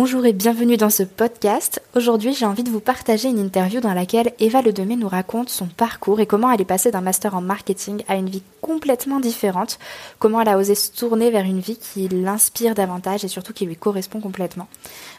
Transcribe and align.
Bonjour 0.00 0.24
et 0.26 0.32
bienvenue 0.32 0.76
dans 0.76 0.90
ce 0.90 1.02
podcast. 1.02 1.82
Aujourd'hui, 1.96 2.32
j'ai 2.32 2.46
envie 2.46 2.62
de 2.62 2.70
vous 2.70 2.78
partager 2.78 3.28
une 3.28 3.40
interview 3.40 3.80
dans 3.80 3.94
laquelle 3.94 4.32
Eva 4.38 4.62
Ledemé 4.62 4.94
nous 4.94 5.08
raconte 5.08 5.48
son 5.48 5.66
parcours 5.66 6.20
et 6.20 6.26
comment 6.26 6.52
elle 6.52 6.60
est 6.60 6.64
passée 6.64 6.92
d'un 6.92 7.00
master 7.00 7.34
en 7.34 7.40
marketing 7.40 8.04
à 8.06 8.14
une 8.14 8.28
vie 8.28 8.44
complètement 8.68 9.18
différente, 9.18 9.78
comment 10.18 10.42
elle 10.42 10.48
a 10.50 10.58
osé 10.58 10.74
se 10.74 10.92
tourner 10.92 11.30
vers 11.30 11.46
une 11.46 11.58
vie 11.60 11.78
qui 11.78 12.06
l'inspire 12.08 12.74
davantage 12.74 13.24
et 13.24 13.28
surtout 13.28 13.54
qui 13.54 13.64
lui 13.64 13.76
correspond 13.76 14.20
complètement. 14.20 14.68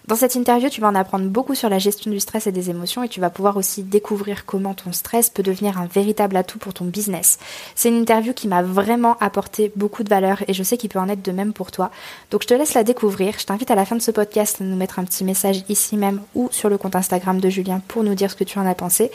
Dans 0.06 0.16
cette 0.16 0.36
interview, 0.36 0.70
tu 0.70 0.82
vas 0.82 0.88
en 0.88 0.94
apprendre 0.94 1.26
beaucoup 1.26 1.56
sur 1.56 1.68
la 1.68 1.80
gestion 1.80 2.12
du 2.12 2.20
stress 2.20 2.46
et 2.46 2.52
des 2.52 2.70
émotions 2.70 3.02
et 3.04 3.10
tu 3.10 3.20
vas 3.20 3.32
pouvoir 3.32 3.58
aussi 3.58 3.82
découvrir 3.82 4.46
comment 4.46 4.76
ton 4.76 4.92
stress 4.92 5.32
peut 5.32 5.42
devenir 5.42 5.80
un 5.80 5.88
véritable 5.88 6.38
atout 6.38 6.60
pour 6.60 6.76
ton 6.76 6.86
business. 6.86 7.40
C'est 7.74 7.90
une 7.90 7.98
interview 7.98 8.34
qui 8.34 8.48
m'a 8.48 8.62
vraiment 8.62 9.18
apporté 9.20 9.72
beaucoup 9.76 10.04
de 10.04 10.10
valeur 10.10 10.44
et 10.48 10.54
je 10.54 10.62
sais 10.62 10.78
qu'il 10.78 10.92
peut 10.92 11.00
en 11.00 11.10
être 11.10 11.26
de 11.26 11.32
même 11.32 11.54
pour 11.54 11.72
toi. 11.72 11.90
Donc 12.30 12.44
je 12.44 12.48
te 12.48 12.54
laisse 12.54 12.76
la 12.76 12.84
découvrir. 12.84 13.34
Je 13.40 13.46
t'invite 13.46 13.72
à 13.72 13.76
la 13.76 13.86
fin 13.86 13.96
de 13.96 14.02
ce 14.02 14.12
podcast 14.12 14.58
nous 14.60 14.76
mettre 14.76 15.00
un 15.00 15.06
petit 15.06 15.24
message 15.24 15.64
ici 15.70 15.98
même 15.98 16.22
ou 16.36 16.50
sur 16.52 16.70
le 16.70 16.78
compte 16.78 16.96
Instagram 16.96 17.40
de 17.40 17.50
Julien 17.50 17.82
pour 17.88 18.04
nous 18.04 18.14
dire 18.14 18.30
ce 18.30 18.36
que 18.36 18.44
tu 18.44 18.60
en 18.60 18.68
as 18.68 18.76
pensé. 18.76 19.10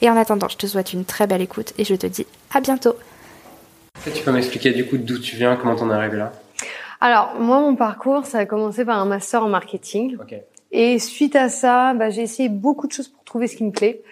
Et 0.00 0.08
en 0.08 0.16
attendant, 0.16 0.48
je 0.48 0.58
te 0.58 0.68
souhaite 0.68 0.92
une 0.92 1.04
très 1.04 1.26
belle 1.26 1.42
écoute 1.42 1.72
et 1.76 1.84
je 1.84 1.96
te 1.96 2.06
dis 2.06 2.26
à 2.54 2.60
bientôt. 2.60 2.94
Tu 4.04 4.22
peux 4.24 4.32
m'expliquer 4.32 4.72
du 4.72 4.86
coup 4.86 4.96
d'où 4.96 5.18
tu 5.18 5.36
viens, 5.36 5.56
comment 5.56 5.76
t'en 5.76 5.90
es 5.90 5.94
arrivé 5.94 6.16
là? 6.16 6.32
Alors, 7.00 7.34
moi, 7.38 7.60
mon 7.60 7.76
parcours, 7.76 8.26
ça 8.26 8.38
a 8.38 8.46
commencé 8.46 8.84
par 8.84 8.98
un 8.98 9.06
master 9.06 9.42
en 9.42 9.48
marketing. 9.48 10.16
Et 10.72 10.98
suite 10.98 11.34
à 11.34 11.48
ça, 11.48 11.94
bah, 11.94 12.10
j'ai 12.10 12.22
essayé 12.22 12.48
beaucoup 12.48 12.86
de 12.86 12.92
choses 12.92 13.08
pour 13.08 13.24
trouver 13.24 13.48
ce 13.48 13.56
qui 13.56 13.64
me 13.64 13.72
plaît. 13.72 14.02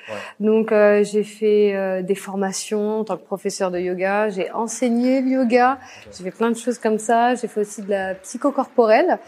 Donc, 0.41 0.73
euh, 0.73 1.05
j'ai 1.05 1.23
fait 1.23 1.77
euh, 1.77 2.03
des 2.03 2.15
formations 2.15 3.01
en 3.01 3.05
tant 3.05 3.17
que 3.17 3.25
professeur 3.25 3.71
de 3.71 3.79
yoga. 3.79 4.29
J'ai 4.31 4.51
enseigné 4.51 5.21
le 5.21 5.29
yoga. 5.29 5.79
J'ai 6.17 6.25
fait 6.25 6.31
plein 6.31 6.51
de 6.51 6.57
choses 6.57 6.79
comme 6.79 6.99
ça. 6.99 7.35
J'ai 7.35 7.47
fait 7.47 7.61
aussi 7.61 7.83
de 7.83 7.91
la 7.91 8.15
psychocorporelle. 8.15 9.19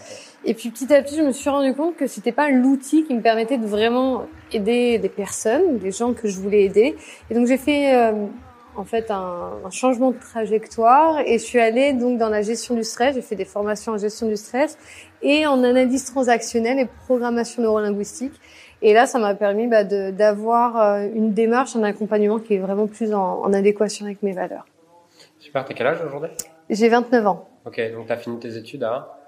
Et 0.44 0.54
puis 0.54 0.70
petit 0.70 0.92
à 0.92 1.02
petit, 1.02 1.16
je 1.16 1.22
me 1.22 1.32
suis 1.32 1.50
rendu 1.50 1.74
compte 1.74 1.96
que 1.96 2.06
c'était 2.06 2.32
pas 2.32 2.48
l'outil 2.50 3.04
qui 3.04 3.14
me 3.14 3.20
permettait 3.20 3.58
de 3.58 3.66
vraiment 3.66 4.26
aider 4.52 4.98
des 4.98 5.08
personnes, 5.10 5.78
des 5.78 5.92
gens 5.92 6.14
que 6.14 6.28
je 6.28 6.40
voulais 6.40 6.64
aider. 6.64 6.96
Et 7.30 7.34
donc 7.34 7.46
j'ai 7.46 7.58
fait 7.58 7.94
euh, 7.94 8.12
en 8.76 8.84
fait 8.84 9.10
un, 9.10 9.52
un, 9.64 9.70
changement 9.70 10.10
de 10.10 10.18
trajectoire 10.18 11.20
et 11.20 11.38
je 11.38 11.44
suis 11.44 11.58
allée 11.58 11.92
donc 11.92 12.18
dans 12.18 12.28
la 12.28 12.42
gestion 12.42 12.74
du 12.74 12.84
stress. 12.84 13.14
J'ai 13.14 13.22
fait 13.22 13.36
des 13.36 13.44
formations 13.44 13.92
en 13.92 13.98
gestion 13.98 14.28
du 14.28 14.36
stress 14.36 14.78
et 15.22 15.46
en 15.46 15.62
analyse 15.64 16.04
transactionnelle 16.04 16.78
et 16.78 16.86
programmation 16.86 17.62
neurolinguistique. 17.62 18.34
Et 18.82 18.94
là, 18.94 19.06
ça 19.06 19.18
m'a 19.18 19.34
permis 19.34 19.66
bah, 19.66 19.84
d'avoir 19.84 20.80
euh, 20.80 21.08
une 21.14 21.34
démarche, 21.34 21.76
un 21.76 21.82
accompagnement 21.82 22.38
qui 22.38 22.54
est 22.54 22.58
vraiment 22.58 22.86
plus 22.86 23.12
en, 23.12 23.42
en 23.42 23.52
adéquation 23.52 24.06
avec 24.06 24.22
mes 24.22 24.32
valeurs. 24.32 24.66
Super. 25.38 25.64
T'as 25.64 25.74
quel 25.74 25.86
âge 25.86 25.98
aujourd'hui? 26.06 26.30
J'ai 26.70 26.88
29 26.88 27.26
ans. 27.26 27.48
Ok, 27.66 27.80
donc 27.92 28.06
t'as 28.06 28.16
fini 28.16 28.38
tes 28.38 28.56
études 28.56 28.84
à 28.84 29.20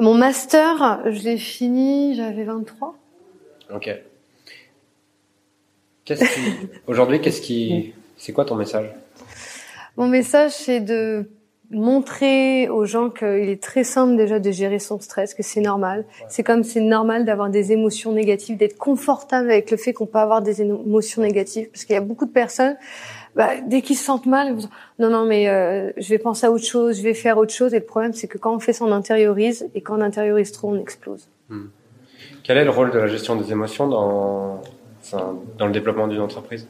mon 0.00 0.14
master, 0.14 1.02
je 1.04 1.22
l'ai 1.22 1.36
fini, 1.36 2.16
j'avais 2.16 2.42
23. 2.42 2.96
Ok. 3.72 3.90
Qu'est-ce 6.04 6.24
qui... 6.24 6.68
Aujourd'hui, 6.88 7.20
qu'est-ce 7.20 7.40
qui... 7.40 7.94
C'est 8.16 8.32
quoi 8.32 8.44
ton 8.44 8.54
message? 8.54 8.90
Mon 9.96 10.08
message, 10.08 10.52
c'est 10.52 10.80
de 10.80 11.28
montrer 11.70 12.68
aux 12.68 12.84
gens 12.84 13.10
qu'il 13.10 13.48
est 13.48 13.62
très 13.62 13.84
simple 13.84 14.16
déjà 14.16 14.38
de 14.38 14.50
gérer 14.50 14.78
son 14.78 15.00
stress, 15.00 15.34
que 15.34 15.42
c'est 15.42 15.60
normal. 15.60 16.04
C'est 16.28 16.42
comme 16.42 16.62
c'est 16.62 16.80
normal 16.80 17.24
d'avoir 17.24 17.50
des 17.50 17.72
émotions 17.72 18.12
négatives, 18.12 18.56
d'être 18.56 18.76
confortable 18.76 19.50
avec 19.50 19.70
le 19.70 19.76
fait 19.76 19.92
qu'on 19.92 20.06
peut 20.06 20.18
avoir 20.18 20.42
des 20.42 20.62
émotions 20.62 21.22
négatives, 21.22 21.68
parce 21.70 21.84
qu'il 21.84 21.94
y 21.94 21.98
a 21.98 22.02
beaucoup 22.02 22.26
de 22.26 22.32
personnes 22.32 22.76
bah, 23.34 23.50
dès 23.66 23.82
qu'ils 23.82 23.96
se 23.96 24.04
sentent 24.04 24.26
mal, 24.26 24.56
non, 24.98 25.10
non, 25.10 25.24
mais 25.24 25.48
euh, 25.48 25.90
je 25.96 26.08
vais 26.08 26.18
penser 26.18 26.46
à 26.46 26.52
autre 26.52 26.64
chose, 26.64 26.98
je 26.98 27.02
vais 27.02 27.14
faire 27.14 27.36
autre 27.36 27.52
chose. 27.52 27.74
Et 27.74 27.80
le 27.80 27.84
problème, 27.84 28.12
c'est 28.12 28.28
que 28.28 28.38
quand 28.38 28.54
on 28.54 28.60
fait 28.60 28.72
ça, 28.72 28.84
on 28.84 28.92
intériorise, 28.92 29.68
et 29.74 29.80
quand 29.80 29.98
on 29.98 30.02
intériorise 30.02 30.52
trop, 30.52 30.70
on 30.70 30.78
explose. 30.78 31.28
Hmm. 31.48 31.66
Quel 32.44 32.58
est 32.58 32.64
le 32.64 32.70
rôle 32.70 32.90
de 32.90 32.98
la 32.98 33.08
gestion 33.08 33.34
des 33.36 33.50
émotions 33.50 33.88
dans, 33.88 34.62
enfin, 35.00 35.36
dans 35.58 35.66
le 35.66 35.72
développement 35.72 36.06
d'une 36.06 36.20
entreprise? 36.20 36.68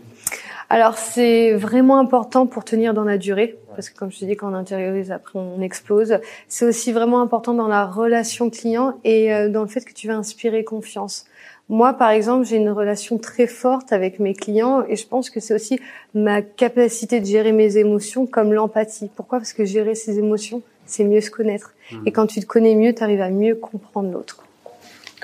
Alors 0.74 0.98
c'est 0.98 1.52
vraiment 1.52 2.00
important 2.00 2.48
pour 2.48 2.64
tenir 2.64 2.94
dans 2.94 3.04
la 3.04 3.16
durée, 3.16 3.56
parce 3.76 3.90
que 3.90 3.96
comme 3.96 4.10
je 4.10 4.18
te 4.18 4.24
dis, 4.24 4.34
quand 4.34 4.50
on 4.50 4.54
intériorise, 4.54 5.12
après 5.12 5.38
on 5.38 5.60
explose. 5.62 6.18
C'est 6.48 6.66
aussi 6.66 6.90
vraiment 6.90 7.20
important 7.20 7.54
dans 7.54 7.68
la 7.68 7.86
relation 7.86 8.50
client 8.50 8.98
et 9.04 9.32
euh, 9.32 9.48
dans 9.48 9.62
le 9.62 9.68
fait 9.68 9.84
que 9.84 9.92
tu 9.92 10.08
vas 10.08 10.16
inspirer 10.16 10.64
confiance. 10.64 11.26
Moi, 11.68 11.92
par 11.92 12.10
exemple, 12.10 12.44
j'ai 12.44 12.56
une 12.56 12.70
relation 12.70 13.18
très 13.18 13.46
forte 13.46 13.92
avec 13.92 14.18
mes 14.18 14.34
clients 14.34 14.82
et 14.88 14.96
je 14.96 15.06
pense 15.06 15.30
que 15.30 15.38
c'est 15.38 15.54
aussi 15.54 15.78
ma 16.12 16.42
capacité 16.42 17.20
de 17.20 17.26
gérer 17.26 17.52
mes 17.52 17.76
émotions 17.76 18.26
comme 18.26 18.52
l'empathie. 18.52 19.12
Pourquoi? 19.14 19.38
Parce 19.38 19.52
que 19.52 19.64
gérer 19.64 19.94
ses 19.94 20.18
émotions, 20.18 20.60
c'est 20.86 21.04
mieux 21.04 21.20
se 21.20 21.30
connaître. 21.30 21.72
Mmh. 21.92 21.96
Et 22.06 22.10
quand 22.10 22.26
tu 22.26 22.40
te 22.40 22.46
connais 22.46 22.74
mieux, 22.74 22.92
tu 22.92 23.04
arrives 23.04 23.22
à 23.22 23.30
mieux 23.30 23.54
comprendre 23.54 24.10
l'autre. 24.10 24.44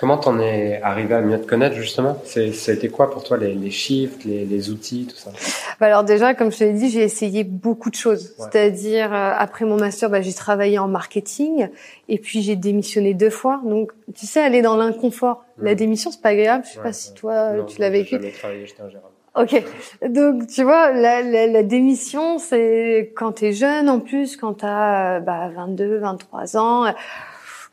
Comment 0.01 0.17
t'en 0.17 0.41
es 0.41 0.81
arrivé 0.83 1.15
à 1.15 1.21
mieux 1.21 1.39
te 1.39 1.47
connaître 1.47 1.77
justement? 1.77 2.17
C'était 2.25 2.89
quoi 2.89 3.11
pour 3.11 3.23
toi 3.23 3.37
les, 3.37 3.53
les 3.53 3.71
chiffres, 3.71 4.17
les, 4.25 4.47
les, 4.47 4.71
outils, 4.71 5.07
tout 5.07 5.17
ça? 5.17 5.31
Bah 5.79 5.89
Alors 5.89 6.05
déjà, 6.05 6.33
comme 6.33 6.51
je 6.51 6.57
te 6.57 6.65
l'ai 6.65 6.73
dit, 6.73 6.89
j'ai 6.89 7.03
essayé 7.03 7.45
beaucoup 7.45 7.91
de 7.91 7.97
choses. 7.97 8.35
C'est-à-dire 8.39 9.13
euh, 9.13 9.33
après 9.37 9.67
mon 9.67 9.77
master, 9.77 10.09
bah, 10.09 10.23
j'ai 10.23 10.33
travaillé 10.33 10.79
en 10.79 10.89
marketing 10.89 11.69
et 12.09 12.19
puis 12.19 12.41
j'ai 12.41 12.57
démissionné 12.57 13.13
deux 13.13 13.29
fois. 13.29 13.61
Donc 13.63 13.93
tu 14.15 14.25
sais, 14.25 14.41
aller 14.41 14.63
dans 14.63 14.77
l'inconfort. 14.77 15.45
La 15.59 15.73
mmh. 15.73 15.75
démission, 15.75 16.11
c'est 16.11 16.23
pas 16.23 16.31
agréable. 16.31 16.65
Je 16.67 16.77
sais 16.77 16.81
pas 16.81 16.95
si 16.95 17.13
toi 17.13 17.53
tu 17.69 17.79
l'as 17.79 17.91
vécu. 17.91 18.19
travaillé, 18.39 18.65
j'étais 18.65 18.81
ingérable. 18.81 19.13
Ok, 19.37 19.63
donc 20.09 20.47
tu 20.47 20.65
vois, 20.65 20.93
la, 20.93 21.21
la, 21.21 21.47
la 21.47 21.63
démission, 21.63 22.39
c'est 22.39 23.13
quand 23.15 23.33
t'es 23.33 23.53
jeune 23.53 23.89
en 23.91 24.01
plus, 24.01 24.37
quand 24.37 24.55
t'as 24.55 25.21
bah, 25.21 25.51
22, 25.55 25.99
23 25.99 26.57
ans 26.57 26.87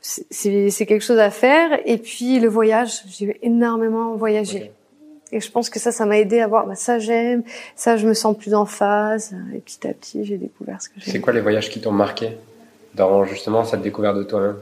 c'est 0.02 0.86
quelque 0.86 1.04
chose 1.04 1.20
à 1.20 1.30
faire. 1.30 1.80
Et 1.86 1.98
puis 1.98 2.40
le 2.40 2.48
voyage, 2.48 3.04
j'ai 3.10 3.38
énormément 3.42 4.16
voyagé. 4.16 4.72
Et 5.32 5.42
je 5.42 5.52
pense 5.52 5.70
que 5.70 5.80
ça, 5.80 5.92
ça 5.92 6.06
m'a 6.06 6.18
aidé 6.18 6.40
à 6.40 6.48
voir, 6.48 6.68
bah, 6.68 6.76
ça 6.76 7.00
j'aime, 7.00 7.44
ça 7.76 7.98
je 7.98 8.08
me 8.08 8.14
sens 8.14 8.38
plus 8.38 8.54
en 8.54 8.66
phase. 8.66 9.36
Et 9.54 9.60
petit 9.60 9.86
à 9.86 9.94
petit, 9.94 10.24
j'ai 10.24 10.38
découvert 10.38 10.82
ce 10.82 10.88
que 10.88 10.96
j'aime. 10.98 11.12
C'est 11.12 11.20
quoi 11.20 11.34
les 11.34 11.42
voyages 11.42 11.70
qui 11.70 11.82
t'ont 11.82 11.92
marqué 11.92 12.38
dans 12.96 13.26
justement 13.26 13.66
cette 13.66 13.82
découverte 13.82 14.18
de 14.18 14.24
toi-même? 14.24 14.56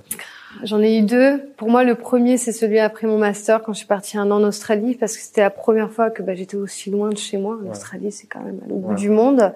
J'en 0.64 0.82
ai 0.82 0.98
eu 0.98 1.02
deux. 1.02 1.42
Pour 1.58 1.70
moi, 1.70 1.84
le 1.84 1.96
premier, 1.96 2.38
c'est 2.38 2.54
celui 2.54 2.80
après 2.80 3.08
mon 3.08 3.18
master, 3.18 3.62
quand 3.62 3.74
je 3.74 3.80
suis 3.80 3.88
partie 3.88 4.18
un 4.18 4.32
an 4.32 4.42
en 4.42 4.44
Australie, 4.44 4.96
parce 4.96 5.18
que 5.18 5.22
c'était 5.22 5.42
la 5.42 5.50
première 5.50 5.92
fois 5.92 6.10
que 6.10 6.24
bah, 6.24 6.34
j'étais 6.34 6.56
aussi 6.56 6.90
loin 6.90 7.10
de 7.10 7.18
chez 7.18 7.38
moi. 7.38 7.60
L'Australie, 7.64 8.12
c'est 8.12 8.28
quand 8.28 8.40
même 8.40 8.60
à 8.66 8.70
l'autre 8.70 8.82
bout 8.82 8.96
du 8.96 9.10
monde. 9.10 9.54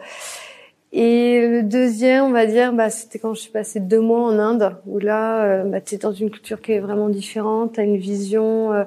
Et 0.91 1.47
le 1.47 1.63
deuxième, 1.63 2.25
on 2.25 2.31
va 2.31 2.47
dire, 2.47 2.73
bah, 2.73 2.89
c'était 2.89 3.19
quand 3.19 3.35
je 3.35 3.41
suis 3.41 3.51
passée 3.51 3.79
deux 3.79 3.99
mois 3.99 4.21
en 4.21 4.39
Inde, 4.39 4.75
où 4.87 4.97
là, 4.97 5.43
euh, 5.43 5.63
bah, 5.63 5.81
tu 5.81 5.95
es 5.95 5.97
dans 5.99 6.13
une 6.13 6.31
culture 6.31 6.61
qui 6.61 6.71
est 6.71 6.79
vraiment 6.79 7.09
différente, 7.09 7.73
tu 7.73 7.79
as 7.79 7.83
une 7.83 7.97
vision 7.97 8.73
euh, 8.73 8.85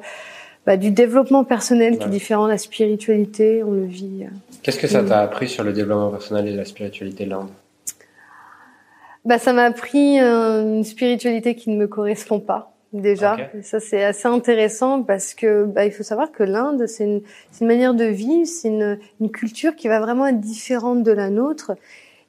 bah, 0.66 0.76
du 0.76 0.90
développement 0.90 1.44
personnel 1.44 1.98
qui 1.98 2.06
est 2.06 2.10
différent, 2.10 2.48
la 2.48 2.58
spiritualité, 2.58 3.62
on 3.62 3.70
le 3.70 3.84
vit. 3.84 4.24
Euh. 4.24 4.34
Qu'est-ce 4.62 4.80
que 4.80 4.88
ça 4.88 5.04
t'a 5.04 5.20
appris 5.20 5.48
sur 5.48 5.62
le 5.62 5.72
développement 5.72 6.10
personnel 6.10 6.48
et 6.48 6.56
la 6.56 6.64
spiritualité 6.64 7.24
de 7.24 7.30
l'Inde? 7.30 7.48
Bah, 9.24 9.38
Ça 9.38 9.52
m'a 9.52 9.64
appris 9.64 10.18
une 10.18 10.82
spiritualité 10.82 11.54
qui 11.54 11.70
ne 11.70 11.76
me 11.76 11.86
correspond 11.86 12.40
pas 12.40 12.71
déjà. 12.92 13.36
Ça 13.62 13.80
c'est 13.80 14.04
assez 14.04 14.28
intéressant 14.28 15.02
parce 15.02 15.34
que 15.34 15.64
bah, 15.64 15.84
il 15.84 15.92
faut 15.92 16.02
savoir 16.02 16.32
que 16.32 16.42
l'Inde 16.42 16.86
c'est 16.86 17.04
une, 17.04 17.22
une, 17.60 17.66
manière 17.66 17.94
de 17.94 18.04
vivre, 18.04 18.46
c'est 18.46 18.68
une, 18.68 18.98
une, 19.20 19.30
culture 19.30 19.74
qui 19.76 19.88
va 19.88 20.00
vraiment 20.00 20.26
être 20.26 20.40
différente 20.40 21.02
de 21.02 21.12
la 21.12 21.30
nôtre. 21.30 21.72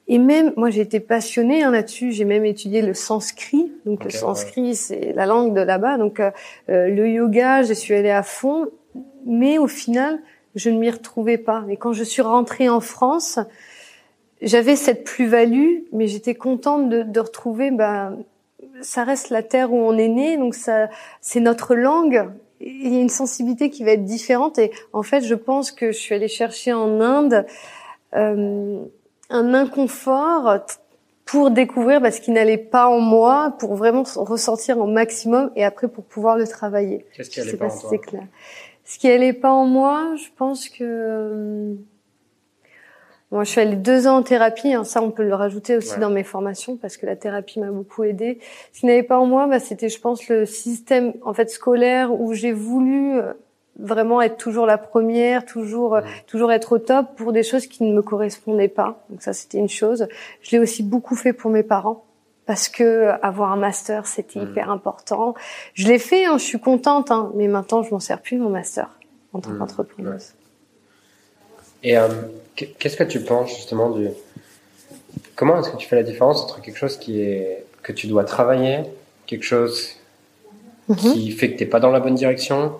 Et 0.08 0.18
même 0.18 0.54
moi 0.58 0.70
j'ai 0.70 0.82
été 0.82 1.00
passionnée 1.00 1.64
hein, 1.64 1.72
là-dessus. 1.72 2.12
J'ai 2.12 2.26
même 2.26 2.46
étudié 2.46 2.82
le 2.82 2.94
sanskrit. 2.94 3.72
Donc 3.86 4.04
le 4.04 4.10
sanskrit 4.10 4.76
c'est 4.76 5.14
la 5.14 5.26
langue 5.26 5.56
de 5.56 5.62
là-bas. 5.62 5.98
Donc 5.98 6.20
euh, 6.20 6.32
euh, 6.70 6.90
le 6.90 7.10
yoga, 7.10 7.64
je 7.64 7.74
suis 7.74 7.94
allée 7.94 8.12
à 8.12 8.24
fond, 8.24 8.68
mais 9.26 9.58
au 9.58 9.68
final 9.68 10.20
je 10.56 10.70
ne 10.70 10.78
m'y 10.78 10.90
retrouvais 10.90 11.38
pas. 11.38 11.66
Et 11.70 11.78
quand 11.78 11.94
je 11.94 12.04
suis 12.04 12.22
rentrée 12.22 12.70
en 12.70 12.80
France, 12.80 13.40
j'avais 14.42 14.76
cette 14.76 15.04
plus-value, 15.04 15.80
mais 15.92 16.08
j'étais 16.08 16.36
contente 16.36 16.90
de, 16.90 17.04
de 17.04 17.20
retrouver 17.20 17.72
bah, 17.72 18.12
ça 18.84 19.04
reste 19.04 19.30
la 19.30 19.42
terre 19.42 19.74
où 19.74 19.78
on 19.78 19.98
est 19.98 20.08
né, 20.08 20.38
donc 20.38 20.54
ça, 20.54 20.90
c'est 21.22 21.40
notre 21.40 21.74
langue. 21.76 22.30
Il 22.60 22.94
y 22.94 22.98
a 22.98 23.02
une 23.02 23.10
sensibilité 23.10 23.70
qui 23.70 23.84
va 23.84 23.92
être 23.92 24.06
différente. 24.06 24.58
Et 24.60 24.72
en 24.94 25.04
fait, 25.04 25.22
je 25.22 25.36
pense 25.36 25.72
que 25.72 25.92
je 25.92 25.98
suis 25.98 26.14
allée 26.16 26.28
chercher 26.28 26.72
en 26.72 27.02
Inde 27.02 27.46
euh, 28.16 28.84
un 29.30 29.54
inconfort 29.54 30.60
pour 31.26 31.52
découvrir 31.52 32.02
bah, 32.02 32.12
ce 32.12 32.22
qui 32.22 32.32
n'allait 32.32 32.58
pas 32.58 32.88
en 32.88 33.00
moi, 33.00 33.56
pour 33.60 33.76
vraiment 33.76 34.04
ressentir 34.16 34.78
au 34.78 34.86
maximum, 34.86 35.52
et 35.56 35.64
après 35.64 35.88
pour 35.88 36.04
pouvoir 36.04 36.38
le 36.38 36.48
travailler. 36.48 37.06
Qu'est-ce 37.16 37.30
qui 37.30 37.40
allait 37.42 37.58
pas, 37.58 37.68
en 37.68 37.80
toi? 37.80 37.98
clair. 37.98 38.28
Ce 38.86 39.00
qui 39.00 39.10
allait 39.10 39.34
pas 39.34 39.52
en 39.52 39.66
moi, 39.66 40.16
je 40.18 40.28
pense 40.36 40.68
que 40.68 40.84
euh, 40.84 41.74
moi, 43.34 43.44
je 43.44 43.50
suis 43.50 43.62
allée 43.62 43.76
deux 43.76 44.06
ans 44.06 44.18
en 44.18 44.22
thérapie. 44.22 44.74
Hein, 44.74 44.84
ça, 44.84 45.02
on 45.02 45.10
peut 45.10 45.24
le 45.24 45.34
rajouter 45.34 45.76
aussi 45.76 46.00
dans 46.00 46.12
mes 46.12 46.24
formations 46.24 46.78
parce 46.78 46.98
que 46.98 47.08
la 47.08 47.16
thérapie 47.16 47.60
m'a 47.60 47.72
beaucoup 47.72 48.04
aidée. 48.04 48.38
Ce 48.72 48.82
qui 48.82 48.86
n'avait 48.86 49.02
pas 49.02 49.18
en 49.18 49.26
moi, 49.26 49.48
bah, 49.48 49.60
c'était, 49.60 49.90
je 49.90 50.00
pense, 50.00 50.28
le 50.30 50.46
système 50.46 51.14
en 51.24 51.34
fait 51.34 51.50
scolaire 51.50 52.14
où 52.14 52.34
j'ai 52.34 52.52
voulu 52.52 53.18
euh, 53.18 53.34
vraiment 53.80 54.22
être 54.22 54.38
toujours 54.38 54.68
la 54.68 54.78
première, 54.78 55.46
toujours 55.46 55.96
euh, 55.96 56.02
toujours 56.28 56.52
être 56.52 56.74
au 56.74 56.78
top 56.78 57.16
pour 57.16 57.34
des 57.34 57.42
choses 57.42 57.66
qui 57.66 57.84
ne 57.84 57.92
me 57.92 58.04
correspondaient 58.04 58.68
pas. 58.68 59.04
Donc 59.10 59.24
ça, 59.24 59.34
c'était 59.34 59.58
une 59.58 59.70
chose. 59.70 60.08
Je 60.42 60.52
l'ai 60.52 60.60
aussi 60.60 60.84
beaucoup 60.84 61.16
fait 61.16 61.34
pour 61.34 61.50
mes 61.50 61.64
parents 61.64 62.06
parce 62.46 62.70
que 62.70 63.14
avoir 63.24 63.52
un 63.52 63.58
master 63.58 64.06
c'était 64.06 64.42
hmm. 64.42 64.52
hyper 64.52 64.70
important. 64.70 65.34
Je 65.74 65.88
l'ai 65.88 65.98
fait, 65.98 66.26
hein, 66.26 66.38
je 66.38 66.44
suis 66.44 66.60
contente, 66.60 67.10
hein, 67.10 67.32
mais 67.34 67.48
maintenant 67.48 67.82
je 67.82 67.90
m'en 67.90 68.00
sers 68.00 68.22
plus 68.22 68.38
mon 68.38 68.50
master 68.50 68.90
en 69.34 69.40
tant 69.40 69.50
hmm. 69.50 69.58
qu'entrepreneuse. 69.58 70.36
Et 71.84 71.98
euh, 71.98 72.08
qu'est-ce 72.56 72.98
que 72.98 73.04
tu 73.04 73.20
penses 73.22 73.50
justement 73.56 73.90
du 73.90 74.10
comment 75.36 75.60
est-ce 75.60 75.72
que 75.72 75.78
tu 75.78 75.88
fais 75.88 75.96
la 75.96 76.04
différence 76.04 76.42
entre 76.44 76.62
quelque 76.62 76.78
chose 76.78 76.98
qui 76.98 77.22
est 77.22 77.66
que 77.82 77.92
tu 77.92 78.08
dois 78.08 78.24
travailler, 78.24 78.80
quelque 79.26 79.44
chose 79.44 79.90
mhm. 80.88 80.96
qui 80.96 81.32
fait 81.32 81.52
que 81.52 81.60
t'es 81.60 81.66
pas 81.66 81.80
dans 81.80 81.92
la 81.92 82.00
bonne 82.00 82.16
direction. 82.16 82.74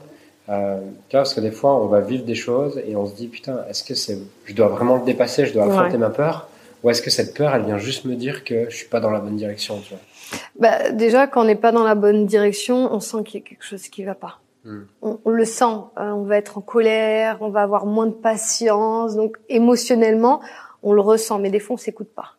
Euh, 0.50 0.80
tu 1.10 1.16
vois, 1.16 1.22
parce 1.22 1.34
que 1.34 1.42
des 1.42 1.52
fois, 1.52 1.76
on 1.76 1.88
va 1.88 2.02
vivre 2.02 2.24
des 2.26 2.36
choses 2.36 2.82
et 2.86 2.96
on 2.96 3.06
se 3.06 3.16
dit 3.16 3.28
putain, 3.28 3.64
est-ce 3.70 3.84
que 3.84 3.96
c'est, 3.96 4.18
je 4.46 4.54
dois 4.54 4.68
vraiment 4.68 4.98
le 4.98 5.06
dépasser, 5.06 5.46
je 5.46 5.54
dois 5.54 5.66
affronter 5.66 5.98
ma 5.98 6.10
peur, 6.10 6.50
ou 6.84 6.90
est-ce 6.90 7.02
que 7.02 7.10
cette 7.10 7.34
peur, 7.34 7.56
elle 7.56 7.64
vient 7.64 7.78
juste 7.78 8.06
me 8.06 8.16
dire 8.16 8.44
que 8.44 8.70
je 8.70 8.76
suis 8.76 8.88
pas 8.88 9.00
dans 9.00 9.10
la 9.10 9.20
bonne 9.20 9.38
direction, 9.38 9.80
tu 9.80 9.90
vois? 9.90 10.00
Bah, 10.60 10.92
déjà, 10.92 11.28
quand 11.28 11.42
on 11.42 11.46
n'est 11.46 11.56
pas 11.56 11.72
dans 11.72 11.84
la 11.84 11.96
bonne 11.96 12.26
direction, 12.26 12.94
on 12.94 13.00
sent 13.00 13.18
qu'il 13.26 13.40
y 13.40 13.44
a 13.44 13.48
quelque 13.48 13.64
chose 13.64 13.88
qui 13.88 14.04
va 14.04 14.16
pas. 14.16 14.40
Hmm. 14.66 14.84
On, 15.02 15.30
le 15.30 15.44
sent, 15.44 15.66
euh, 15.66 16.12
on 16.12 16.24
va 16.24 16.38
être 16.38 16.58
en 16.58 16.62
colère, 16.62 17.38
on 17.42 17.50
va 17.50 17.64
avoir 17.64 17.86
moins 17.86 18.08
de 18.08 18.14
patience, 18.14 19.16
donc 19.16 19.38
émotionnellement, 19.50 20.40
on 20.84 20.94
le 20.94 21.02
ressent, 21.02 21.38
mais 21.38 21.50
des 21.50 21.60
fois, 21.60 21.74
on 21.74 21.78
s'écoute 21.78 22.10
pas. 22.16 22.36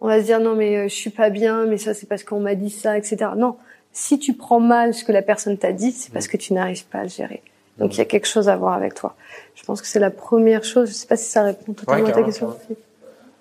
On 0.00 0.06
va 0.06 0.20
se 0.20 0.26
dire 0.26 0.40
non 0.40 0.54
mais 0.54 0.76
euh, 0.76 0.82
je 0.88 0.94
suis 0.94 1.10
pas 1.10 1.30
bien, 1.30 1.66
mais 1.66 1.78
ça 1.78 1.94
c'est 1.94 2.06
parce 2.06 2.22
qu'on 2.22 2.38
m'a 2.38 2.54
dit 2.54 2.70
ça, 2.70 2.96
etc. 2.96 3.30
Non, 3.36 3.56
si 3.92 4.18
tu 4.18 4.34
prends 4.34 4.60
mal 4.60 4.94
ce 4.94 5.04
que 5.04 5.12
la 5.12 5.22
personne 5.22 5.56
t'a 5.58 5.72
dit, 5.72 5.90
c'est 5.90 6.12
parce 6.12 6.28
que 6.28 6.36
tu 6.36 6.52
n'arrives 6.52 6.84
pas 6.86 6.98
à 6.98 7.02
le 7.04 7.08
gérer. 7.08 7.42
Donc 7.78 7.94
il 7.94 7.98
y 7.98 8.02
a 8.02 8.04
quelque 8.04 8.26
chose 8.26 8.48
à 8.48 8.56
voir 8.56 8.74
avec 8.74 8.94
toi. 8.94 9.16
Je 9.54 9.64
pense 9.64 9.80
que 9.80 9.86
c'est 9.86 9.98
la 9.98 10.10
première 10.10 10.64
chose. 10.64 10.88
Je 10.88 10.94
sais 10.94 11.06
pas 11.06 11.16
si 11.16 11.30
ça 11.30 11.42
répond 11.42 11.72
totalement 11.72 12.06
à 12.06 12.12
ta 12.12 12.22
question. 12.22 12.56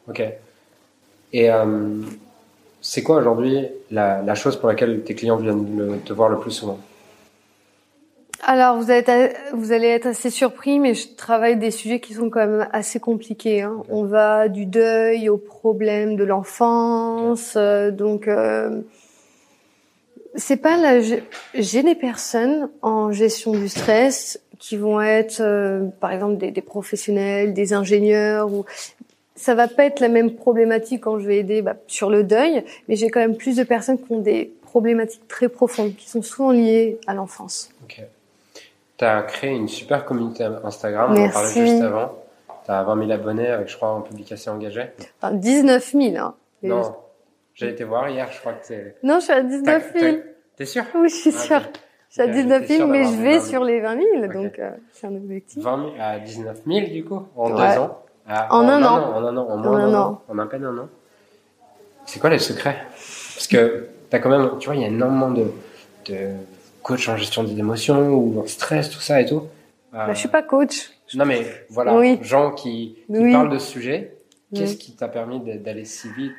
Ok. 0.07 0.23
Et 1.33 1.51
euh, 1.51 2.01
c'est 2.81 3.03
quoi 3.03 3.17
aujourd'hui 3.17 3.67
la, 3.91 4.21
la, 4.21 4.35
chose 4.35 4.57
pour 4.57 4.69
laquelle 4.69 5.03
tes 5.03 5.15
clients 5.15 5.37
viennent 5.37 5.99
te 6.03 6.13
voir 6.13 6.29
le 6.29 6.39
plus 6.39 6.51
souvent? 6.51 6.79
Alors 8.43 8.77
vous, 8.77 8.91
êtes, 8.91 9.09
vous 9.53 9.71
allez 9.71 9.87
être 9.87 10.07
assez 10.07 10.29
surpris, 10.29 10.79
mais 10.79 10.93
je 10.93 11.07
travaille 11.15 11.57
des 11.57 11.71
sujets 11.71 11.99
qui 11.99 12.13
sont 12.13 12.29
quand 12.29 12.45
même 12.45 12.67
assez 12.71 12.99
compliqués. 12.99 13.61
Hein. 13.61 13.83
On 13.89 14.03
va 14.03 14.49
du 14.49 14.65
deuil 14.65 15.29
aux 15.29 15.37
problèmes 15.37 16.15
de 16.15 16.23
l'enfance, 16.23 17.53
euh, 17.55 17.91
donc 17.91 18.27
euh, 18.27 18.81
c'est 20.35 20.57
pas 20.57 20.77
la. 20.77 20.99
J'ai 21.53 21.83
des 21.83 21.95
personnes 21.95 22.69
en 22.81 23.11
gestion 23.11 23.51
du 23.51 23.69
stress 23.69 24.39
qui 24.59 24.77
vont 24.77 25.01
être, 25.01 25.41
euh, 25.41 25.85
par 25.99 26.11
exemple, 26.11 26.37
des, 26.37 26.51
des, 26.51 26.61
professionnels, 26.61 27.53
des 27.53 27.73
ingénieurs, 27.73 28.51
ou 28.51 28.65
ça 29.35 29.53
va 29.53 29.67
pas 29.67 29.85
être 29.85 29.99
la 29.99 30.07
même 30.07 30.35
problématique 30.35 31.01
quand 31.01 31.19
je 31.19 31.27
vais 31.27 31.37
aider 31.37 31.61
bah, 31.61 31.75
sur 31.87 32.09
le 32.09 32.23
deuil, 32.23 32.63
mais 32.87 32.95
j'ai 32.95 33.09
quand 33.09 33.19
même 33.19 33.37
plus 33.37 33.57
de 33.57 33.63
personnes 33.63 33.97
qui 33.97 34.11
ont 34.11 34.21
des 34.21 34.53
problématiques 34.61 35.27
très 35.27 35.49
profondes, 35.49 35.95
qui 35.95 36.09
sont 36.09 36.21
souvent 36.21 36.51
liées 36.51 36.99
à 37.07 37.13
l'enfance. 37.13 37.69
Okay. 37.83 38.03
Tu 38.97 39.05
as 39.05 39.21
créé 39.23 39.51
une 39.51 39.67
super 39.67 40.05
communauté 40.05 40.43
Instagram, 40.63 41.13
on 41.15 41.25
en 41.25 41.29
parlait 41.29 41.49
juste 41.49 41.83
avant. 41.83 42.13
Tu 42.65 42.71
as 42.71 42.83
20 42.83 42.99
000 42.99 43.11
abonnés 43.11 43.47
avec, 43.47 43.67
je 43.67 43.75
crois, 43.75 43.89
en 43.89 44.01
publication 44.01 44.53
engagée. 44.53 44.87
Enfin, 45.21 45.33
19 45.33 45.91
000. 45.91 46.15
Hein. 46.17 46.33
Non, 46.63 46.95
j'ai 47.53 47.69
été 47.69 47.83
voir 47.83 48.09
hier, 48.09 48.29
je 48.31 48.39
crois 48.39 48.53
que 48.53 48.65
c'est... 48.65 48.95
Non, 49.03 49.19
je 49.19 49.25
suis 49.25 49.33
à 49.33 49.41
19 49.41 49.93
000. 49.93 50.17
T'es 50.55 50.65
sûr? 50.65 50.83
Oui, 50.95 51.09
je 51.09 51.15
suis 51.15 51.33
ah, 51.35 51.41
sûre. 51.41 51.61
Je 52.09 52.13
suis 52.13 52.21
à 52.21 52.27
19 52.27 52.67
000, 52.67 52.87
mais 52.87 53.03
je 53.03 53.21
vais 53.21 53.39
sur 53.41 53.63
les 53.63 53.81
20 53.81 53.97
000, 54.21 54.33
donc 54.33 54.59
euh, 54.59 54.71
c'est 54.93 55.07
un 55.07 55.15
objectif. 55.15 55.61
20 55.61 55.77
000 55.77 55.91
à 55.99 56.19
19 56.19 56.61
000, 56.65 56.87
du 56.87 57.03
coup, 57.03 57.27
en 57.35 57.49
deux 57.49 57.61
ans? 57.61 58.01
En, 58.27 58.67
un 58.67 58.83
an. 58.83 59.13
En 59.13 59.23
un 59.23 59.37
an, 59.37 59.47
en 59.49 59.57
moins 59.57 59.79
un 59.79 59.93
an. 59.93 60.21
En 60.27 60.39
à 60.39 60.45
peine 60.45 60.65
un 60.65 60.77
an. 60.77 60.89
C'est 62.05 62.19
quoi 62.19 62.29
les 62.29 62.39
secrets? 62.39 62.77
Parce 62.89 63.47
que 63.47 63.89
t'as 64.09 64.19
quand 64.19 64.29
même, 64.29 64.49
tu 64.59 64.67
vois, 64.67 64.75
il 64.75 64.81
y 64.81 64.85
a 64.85 64.87
énormément 64.87 65.31
de, 65.31 65.51
de 66.05 66.29
coach 66.85 67.09
en 67.09 67.17
gestion 67.17 67.43
des 67.43 67.57
émotions 67.57 68.09
ou 68.09 68.39
en 68.39 68.45
stress, 68.45 68.91
tout 68.91 69.01
ça 69.01 69.19
et 69.19 69.25
tout. 69.25 69.41
Euh, 69.93 70.05
bah, 70.05 70.13
je 70.13 70.19
suis 70.19 70.29
pas 70.29 70.43
coach. 70.43 70.91
Non 71.15 71.25
mais 71.25 71.41
voilà, 71.69 71.97
oui. 71.97 72.19
gens 72.21 72.51
qui, 72.51 72.99
qui 73.07 73.31
parlent 73.31 73.49
de 73.49 73.57
ce 73.57 73.67
sujet. 73.67 74.15
Qu'est-ce 74.53 74.77
qui 74.77 74.95
t'a 74.95 75.07
permis 75.07 75.39
d'aller 75.39 75.83
si 75.83 76.07
vite? 76.15 76.31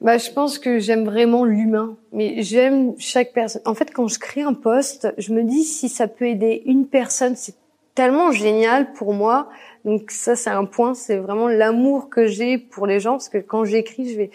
Bah, 0.00 0.18
je 0.18 0.30
pense 0.30 0.58
que 0.58 0.80
j'aime 0.80 1.04
vraiment 1.04 1.44
l'humain, 1.44 1.96
mais 2.12 2.42
j'aime 2.42 2.94
chaque 2.98 3.32
personne. 3.32 3.62
En 3.64 3.74
fait, 3.74 3.92
quand 3.92 4.08
je 4.08 4.18
crée 4.18 4.42
un 4.42 4.52
poste, 4.52 5.14
je 5.16 5.32
me 5.32 5.44
dis 5.44 5.62
si 5.62 5.88
ça 5.88 6.08
peut 6.08 6.26
aider 6.26 6.62
une 6.66 6.86
personne, 6.86 7.36
c'est 7.36 7.54
tellement 7.94 8.32
génial 8.32 8.92
pour 8.92 9.14
moi. 9.14 9.48
Donc 9.84 10.10
ça, 10.10 10.34
c'est 10.34 10.50
un 10.50 10.64
point, 10.64 10.94
c'est 10.94 11.18
vraiment 11.18 11.46
l'amour 11.46 12.10
que 12.10 12.26
j'ai 12.26 12.58
pour 12.58 12.88
les 12.88 12.98
gens, 12.98 13.12
parce 13.12 13.28
que 13.28 13.38
quand 13.38 13.64
j'écris, 13.64 14.10
je 14.10 14.16
vais, 14.16 14.30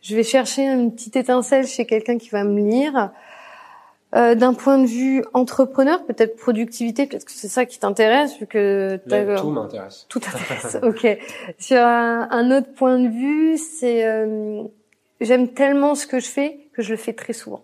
je 0.00 0.14
vais 0.14 0.22
chercher 0.22 0.62
une 0.62 0.94
petite 0.94 1.16
étincelle 1.16 1.66
chez 1.66 1.86
quelqu'un 1.86 2.16
qui 2.16 2.28
va 2.28 2.44
me 2.44 2.60
lire. 2.60 3.10
Euh, 4.16 4.34
d'un 4.34 4.54
point 4.54 4.78
de 4.78 4.86
vue 4.86 5.24
entrepreneur, 5.34 6.04
peut-être 6.04 6.34
productivité, 6.34 7.06
peut-être 7.06 7.24
que 7.24 7.30
c'est 7.30 7.46
ça 7.46 7.64
qui 7.64 7.78
t'intéresse, 7.78 8.36
vu 8.40 8.46
que 8.46 8.98
tout 9.38 9.50
m'intéresse. 9.50 10.06
Tout 10.08 10.18
t'intéresse. 10.20 10.78
ok. 10.82 11.18
Sur 11.58 11.78
un, 11.78 12.50
autre 12.50 12.72
point 12.74 12.98
de 12.98 13.08
vue, 13.08 13.56
c'est 13.56 14.04
euh, 14.04 14.64
j'aime 15.20 15.48
tellement 15.48 15.94
ce 15.94 16.08
que 16.08 16.18
je 16.18 16.26
fais 16.26 16.58
que 16.72 16.82
je 16.82 16.90
le 16.90 16.96
fais 16.96 17.12
très 17.12 17.32
souvent, 17.32 17.62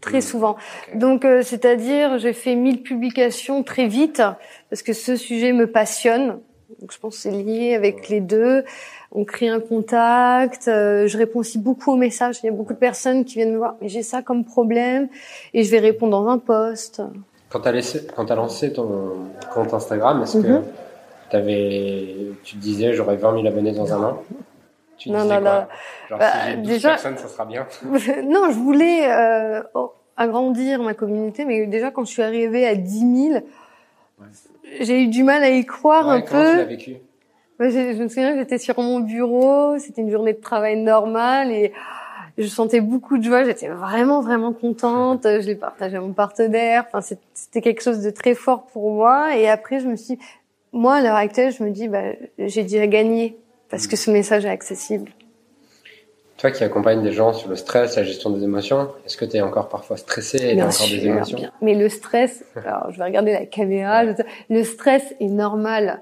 très 0.00 0.18
mmh. 0.18 0.22
souvent. 0.22 0.56
Donc, 0.94 1.26
euh, 1.26 1.42
c'est-à-dire, 1.42 2.18
j'ai 2.18 2.32
fait 2.32 2.54
1000 2.54 2.82
publications 2.82 3.62
très 3.62 3.88
vite 3.88 4.22
parce 4.70 4.82
que 4.82 4.94
ce 4.94 5.16
sujet 5.16 5.52
me 5.52 5.70
passionne. 5.70 6.40
Donc, 6.80 6.92
je 6.92 6.98
pense 6.98 7.16
que 7.16 7.22
c'est 7.22 7.30
lié 7.30 7.74
avec 7.74 8.08
les 8.08 8.20
deux 8.20 8.64
on 9.12 9.24
crée 9.24 9.48
un 9.48 9.60
contact, 9.60 10.68
euh, 10.68 11.06
je 11.06 11.16
réponds 11.16 11.40
aussi 11.40 11.58
beaucoup 11.58 11.92
aux 11.92 11.96
messages. 11.96 12.40
Il 12.42 12.46
y 12.46 12.48
a 12.48 12.52
beaucoup 12.52 12.74
de 12.74 12.78
personnes 12.78 13.24
qui 13.24 13.34
viennent 13.34 13.52
me 13.52 13.58
voir, 13.58 13.76
mais 13.80 13.88
j'ai 13.88 14.02
ça 14.02 14.22
comme 14.22 14.44
problème, 14.44 15.08
et 15.54 15.64
je 15.64 15.70
vais 15.70 15.78
répondre 15.78 16.12
dans 16.12 16.28
un 16.28 16.38
post. 16.38 17.02
Quand 17.48 17.60
tu 17.60 17.68
as, 17.68 18.32
as, 18.32 18.34
lancé 18.34 18.72
ton 18.72 19.12
compte 19.54 19.72
Instagram, 19.72 20.22
est-ce 20.22 20.38
que 20.38 20.46
mhm. 20.46 20.64
avais, 21.32 22.14
tu 22.44 22.56
te 22.56 22.60
disais 22.60 22.92
j'aurais 22.92 23.16
20 23.16 23.36
000 23.36 23.46
abonnés 23.46 23.72
dans 23.72 23.92
un 23.94 24.04
an? 24.04 24.22
Tu 24.98 25.10
Non, 25.10 25.24
non, 25.24 25.40
non. 25.40 25.64
Genre, 26.10 26.18
bah, 26.18 26.32
si 26.32 26.50
j'ai 26.50 26.56
12 26.56 26.66
déjà, 26.66 26.88
personnes, 26.90 27.16
ça 27.16 27.28
sera 27.28 27.46
bien. 27.46 27.66
non, 28.24 28.50
je 28.50 28.58
voulais 28.58 29.10
euh, 29.10 29.62
agrandir 30.16 30.82
ma 30.82 30.92
communauté, 30.92 31.46
mais 31.46 31.66
déjà 31.66 31.90
quand 31.90 32.04
je 32.04 32.10
suis 32.10 32.22
arrivée 32.22 32.66
à 32.66 32.74
10 32.74 33.30
000, 33.30 33.40
j'ai 34.80 35.02
eu 35.02 35.06
du 35.08 35.22
mal 35.22 35.42
à 35.42 35.50
y 35.50 35.64
croire 35.64 36.08
un 36.08 36.20
peu. 36.20 36.26
Tu 36.26 36.56
l'as 36.56 36.64
vécu? 36.64 36.96
Je, 37.60 38.02
me 38.02 38.08
souviens, 38.08 38.36
j'étais 38.36 38.58
sur 38.58 38.78
mon 38.78 39.00
bureau, 39.00 39.78
c'était 39.78 40.02
une 40.02 40.10
journée 40.10 40.32
de 40.32 40.40
travail 40.40 40.76
normale 40.76 41.50
et 41.50 41.72
je 42.36 42.46
sentais 42.46 42.80
beaucoup 42.80 43.18
de 43.18 43.24
joie. 43.24 43.44
J'étais 43.44 43.68
vraiment, 43.68 44.20
vraiment 44.20 44.52
contente. 44.52 45.24
Je 45.24 45.46
l'ai 45.46 45.56
partagé 45.56 45.96
à 45.96 46.00
mon 46.00 46.12
partenaire. 46.12 46.84
Enfin, 46.92 47.16
c'était 47.34 47.60
quelque 47.60 47.82
chose 47.82 48.00
de 48.00 48.10
très 48.10 48.34
fort 48.34 48.66
pour 48.66 48.92
moi. 48.92 49.36
Et 49.36 49.48
après, 49.48 49.80
je 49.80 49.88
me 49.88 49.96
suis, 49.96 50.18
moi, 50.72 50.96
à 50.96 51.02
l'heure 51.02 51.16
actuelle, 51.16 51.52
je 51.52 51.64
me 51.64 51.70
dis, 51.70 51.88
bah, 51.88 52.12
j'ai 52.38 52.62
déjà 52.62 52.86
gagné 52.86 53.36
parce 53.70 53.88
que 53.88 53.96
ce 53.96 54.10
message 54.12 54.44
est 54.44 54.50
accessible. 54.50 55.10
Toi 56.38 56.50
qui 56.52 56.64
accompagnes 56.64 57.02
des 57.02 57.12
gens 57.12 57.34
sur 57.34 57.50
le 57.50 57.56
stress, 57.56 57.96
la 57.96 58.04
gestion 58.04 58.30
des 58.30 58.44
émotions, 58.44 58.88
est-ce 59.04 59.16
que 59.16 59.24
tu 59.24 59.36
es 59.36 59.40
encore 59.40 59.68
parfois 59.68 59.96
stressé 59.96 60.38
et 60.38 60.54
tu 60.54 60.60
as 60.60 60.68
encore 60.68 60.86
des 60.86 61.06
émotions 61.06 61.38
Mais 61.60 61.74
le 61.74 61.88
stress, 61.88 62.44
alors 62.56 62.90
je 62.90 62.98
vais 62.98 63.04
regarder 63.04 63.32
la 63.32 63.44
caméra, 63.44 64.04
le 64.04 64.64
stress 64.64 65.02
est 65.20 65.28
normal 65.28 66.00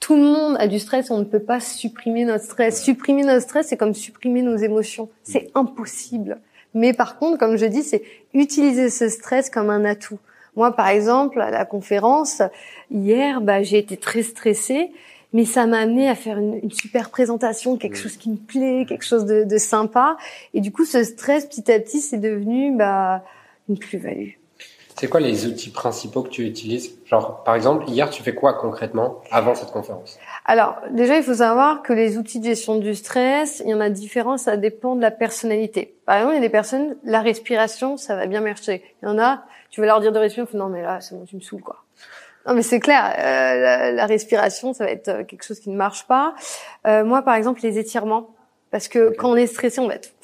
tout 0.00 0.16
le 0.16 0.22
monde 0.22 0.56
a 0.58 0.66
du 0.66 0.78
stress, 0.78 1.10
on 1.10 1.18
ne 1.18 1.24
peut 1.24 1.42
pas 1.42 1.60
supprimer 1.60 2.24
notre 2.24 2.44
stress. 2.44 2.82
Supprimer 2.82 3.22
notre 3.22 3.42
stress, 3.42 3.66
c'est 3.68 3.76
comme 3.76 3.94
supprimer 3.94 4.40
nos 4.40 4.56
émotions. 4.56 5.10
C'est 5.22 5.50
impossible. 5.54 6.40
Mais 6.72 6.94
par 6.94 7.18
contre, 7.18 7.38
comme 7.38 7.56
je 7.56 7.66
dis, 7.66 7.82
c'est 7.82 8.02
utiliser 8.32 8.88
ce 8.88 9.08
stress 9.08 9.50
comme 9.50 9.68
un 9.68 9.84
atout. 9.84 10.18
Moi, 10.56 10.74
par 10.74 10.88
exemple, 10.88 11.40
à 11.40 11.50
la 11.50 11.64
conférence, 11.64 12.42
hier, 12.90 13.40
bah, 13.40 13.62
j'ai 13.62 13.78
été 13.78 13.96
très 13.96 14.22
stressée, 14.22 14.90
mais 15.32 15.44
ça 15.44 15.66
m'a 15.66 15.78
amené 15.78 16.08
à 16.08 16.14
faire 16.14 16.38
une, 16.38 16.60
une, 16.62 16.70
super 16.70 17.10
présentation, 17.10 17.76
quelque 17.76 17.96
chose 17.96 18.16
qui 18.16 18.30
me 18.30 18.36
plaît, 18.36 18.84
quelque 18.88 19.04
chose 19.04 19.24
de, 19.24 19.44
de, 19.44 19.58
sympa. 19.58 20.16
Et 20.54 20.60
du 20.60 20.72
coup, 20.72 20.84
ce 20.84 21.04
stress, 21.04 21.46
petit 21.46 21.70
à 21.70 21.78
petit, 21.78 22.00
c'est 22.00 22.18
devenu 22.18 22.76
bah, 22.76 23.22
une 23.68 23.78
plus-value. 23.78 24.32
C'est 25.00 25.08
quoi 25.08 25.20
les 25.20 25.46
outils 25.46 25.70
principaux 25.70 26.22
que 26.22 26.28
tu 26.28 26.44
utilises? 26.44 26.98
Genre, 27.06 27.42
par 27.42 27.54
exemple, 27.54 27.88
hier, 27.88 28.10
tu 28.10 28.22
fais 28.22 28.34
quoi 28.34 28.52
concrètement 28.52 29.22
avant 29.30 29.54
cette 29.54 29.70
conférence? 29.70 30.18
Alors, 30.44 30.76
déjà, 30.90 31.16
il 31.16 31.22
faut 31.22 31.36
savoir 31.36 31.82
que 31.82 31.94
les 31.94 32.18
outils 32.18 32.38
de 32.38 32.44
gestion 32.44 32.76
du 32.76 32.94
stress, 32.94 33.62
il 33.64 33.70
y 33.70 33.74
en 33.74 33.80
a 33.80 33.88
différents, 33.88 34.36
ça 34.36 34.58
dépend 34.58 34.96
de 34.96 35.00
la 35.00 35.10
personnalité. 35.10 35.94
Par 36.04 36.16
exemple, 36.16 36.34
il 36.34 36.36
y 36.36 36.40
a 36.40 36.46
des 36.46 36.50
personnes, 36.50 36.96
la 37.02 37.22
respiration, 37.22 37.96
ça 37.96 38.14
va 38.14 38.26
bien 38.26 38.42
marcher. 38.42 38.82
Il 39.02 39.06
y 39.06 39.08
en 39.08 39.18
a, 39.18 39.44
tu 39.70 39.80
vas 39.80 39.86
leur 39.86 40.00
dire 40.00 40.12
de 40.12 40.18
respirer, 40.18 40.46
non 40.52 40.68
mais 40.68 40.82
là, 40.82 41.00
c'est 41.00 41.14
bon, 41.14 41.24
tu 41.24 41.36
me 41.36 41.40
saoules 41.40 41.62
quoi. 41.62 41.82
Non 42.46 42.54
mais 42.54 42.62
c'est 42.62 42.80
clair, 42.80 43.14
euh, 43.18 43.92
la, 43.92 44.06
respiration, 44.06 44.72
ça 44.72 44.84
va 44.84 44.90
être 44.90 45.08
euh, 45.08 45.24
quelque 45.24 45.44
chose 45.44 45.60
qui 45.60 45.70
ne 45.70 45.76
marche 45.76 46.06
pas. 46.06 46.34
Euh, 46.86 47.04
moi, 47.04 47.22
par 47.22 47.34
exemple, 47.34 47.60
les 47.62 47.78
étirements, 47.78 48.34
parce 48.70 48.88
que 48.88 49.14
quand 49.16 49.30
on 49.30 49.36
est 49.36 49.46
stressé, 49.46 49.80
on 49.80 49.88
va 49.88 49.96
être 49.96 50.14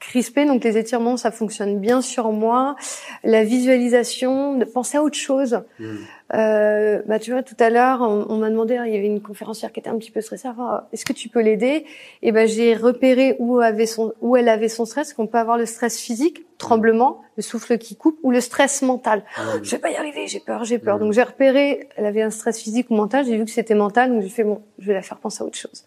crispée. 0.00 0.46
Donc 0.46 0.64
les 0.64 0.76
étirements, 0.76 1.16
ça 1.16 1.30
fonctionne 1.30 1.78
bien 1.78 2.00
sur 2.00 2.32
moi. 2.32 2.74
La 3.22 3.44
visualisation, 3.44 4.56
de 4.56 4.64
penser 4.64 4.98
à 4.98 5.02
autre 5.02 5.16
chose. 5.16 5.60
Hmm. 5.78 5.96
Euh, 6.34 7.02
bah 7.06 7.18
tu 7.18 7.32
vois, 7.32 7.42
tout 7.42 7.56
à 7.58 7.70
l'heure, 7.70 8.00
on, 8.00 8.36
m'a 8.36 8.50
demandé, 8.50 8.78
il 8.86 8.94
y 8.94 8.96
avait 8.96 9.06
une 9.06 9.20
conférencière 9.20 9.72
qui 9.72 9.80
était 9.80 9.90
un 9.90 9.98
petit 9.98 10.10
peu 10.10 10.20
stressée. 10.20 10.48
Est-ce 10.92 11.04
que 11.04 11.12
tu 11.12 11.28
peux 11.28 11.40
l'aider? 11.40 11.84
Et 12.22 12.32
ben 12.32 12.48
j'ai 12.48 12.74
repéré 12.74 13.36
où 13.38 13.60
avait 13.60 13.86
son, 13.86 14.14
où 14.20 14.36
elle 14.36 14.48
avait 14.48 14.68
son 14.68 14.84
stress. 14.84 15.12
Qu'on 15.12 15.26
peut 15.26 15.38
avoir 15.38 15.58
le 15.58 15.66
stress 15.66 16.00
physique, 16.00 16.46
tremblement, 16.56 17.22
le 17.36 17.42
souffle 17.42 17.78
qui 17.78 17.96
coupe, 17.96 18.18
ou 18.22 18.30
le 18.30 18.40
stress 18.40 18.82
mental. 18.82 19.22
Ah 19.36 19.42
je 19.62 19.70
vais 19.70 19.78
pas 19.78 19.90
y 19.90 19.96
arriver, 19.96 20.26
j'ai 20.26 20.40
peur, 20.40 20.64
j'ai 20.64 20.78
peur. 20.78 20.96
Hmm. 20.96 21.00
Donc 21.00 21.12
j'ai 21.12 21.22
repéré, 21.22 21.88
elle 21.96 22.06
avait 22.06 22.22
un 22.22 22.30
stress 22.30 22.60
physique 22.60 22.90
ou 22.90 22.94
mental. 22.94 23.26
J'ai 23.26 23.36
vu 23.36 23.44
que 23.44 23.50
c'était 23.50 23.74
mental, 23.74 24.10
donc 24.12 24.22
j'ai 24.22 24.28
fait 24.28 24.44
bon, 24.44 24.62
je 24.78 24.86
vais 24.86 24.94
la 24.94 25.02
faire 25.02 25.18
penser 25.18 25.42
à 25.42 25.46
autre 25.46 25.58
chose. 25.58 25.84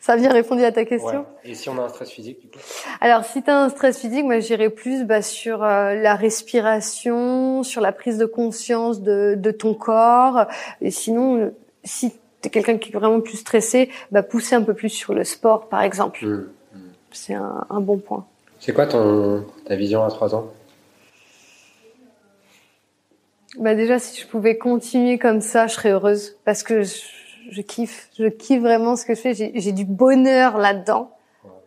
Ça 0.00 0.14
a 0.14 0.16
bien 0.16 0.32
répondu 0.32 0.64
à 0.64 0.72
ta 0.72 0.84
question? 0.84 1.26
Et 1.44 1.54
si 1.54 1.68
on 1.68 1.78
a 1.78 1.82
un 1.82 1.88
stress 1.88 2.10
physique, 2.10 2.40
du 2.40 2.48
coup? 2.48 2.58
Alors, 3.00 3.24
si 3.24 3.42
tu 3.42 3.50
as 3.50 3.58
un 3.58 3.68
stress 3.68 3.98
physique, 3.98 4.24
moi, 4.24 4.40
j'irais 4.40 4.70
plus 4.70 5.04
bah, 5.04 5.22
sur 5.22 5.62
euh, 5.62 5.94
la 5.94 6.14
respiration, 6.14 7.62
sur 7.62 7.80
la 7.80 7.92
prise 7.92 8.18
de 8.18 8.26
conscience 8.26 9.02
de, 9.02 9.34
de 9.36 9.50
ton 9.50 9.74
corps. 9.74 10.46
Et 10.80 10.90
sinon, 10.90 11.52
si 11.84 12.10
tu 12.10 12.48
es 12.48 12.50
quelqu'un 12.50 12.78
qui 12.78 12.90
est 12.90 12.94
vraiment 12.94 13.20
plus 13.20 13.38
stressé, 13.38 13.90
bah, 14.10 14.22
pousser 14.22 14.56
un 14.56 14.62
peu 14.62 14.74
plus 14.74 14.90
sur 14.90 15.14
le 15.14 15.24
sport, 15.24 15.68
par 15.68 15.82
exemple. 15.82 16.24
Mmh, 16.24 16.30
mmh. 16.74 16.78
C'est 17.12 17.34
un, 17.34 17.66
un, 17.70 17.80
bon 17.80 17.98
point. 17.98 18.26
C'est 18.58 18.72
quoi 18.72 18.86
ton, 18.86 19.44
ta 19.66 19.76
vision 19.76 20.02
à 20.04 20.08
3 20.08 20.34
ans? 20.34 20.50
Bah 23.56 23.76
déjà, 23.76 24.00
si 24.00 24.20
je 24.20 24.26
pouvais 24.26 24.58
continuer 24.58 25.16
comme 25.16 25.40
ça, 25.40 25.68
je 25.68 25.74
serais 25.74 25.90
heureuse 25.90 26.36
parce 26.44 26.64
que 26.64 26.82
je, 26.82 27.02
je 27.50 27.62
kiffe, 27.62 28.08
je 28.18 28.26
kiffe 28.26 28.60
vraiment 28.60 28.96
ce 28.96 29.04
que 29.04 29.14
je 29.14 29.20
fais. 29.20 29.34
J'ai 29.34 29.72
du 29.72 29.84
bonheur 29.84 30.58
là-dedans. 30.58 31.10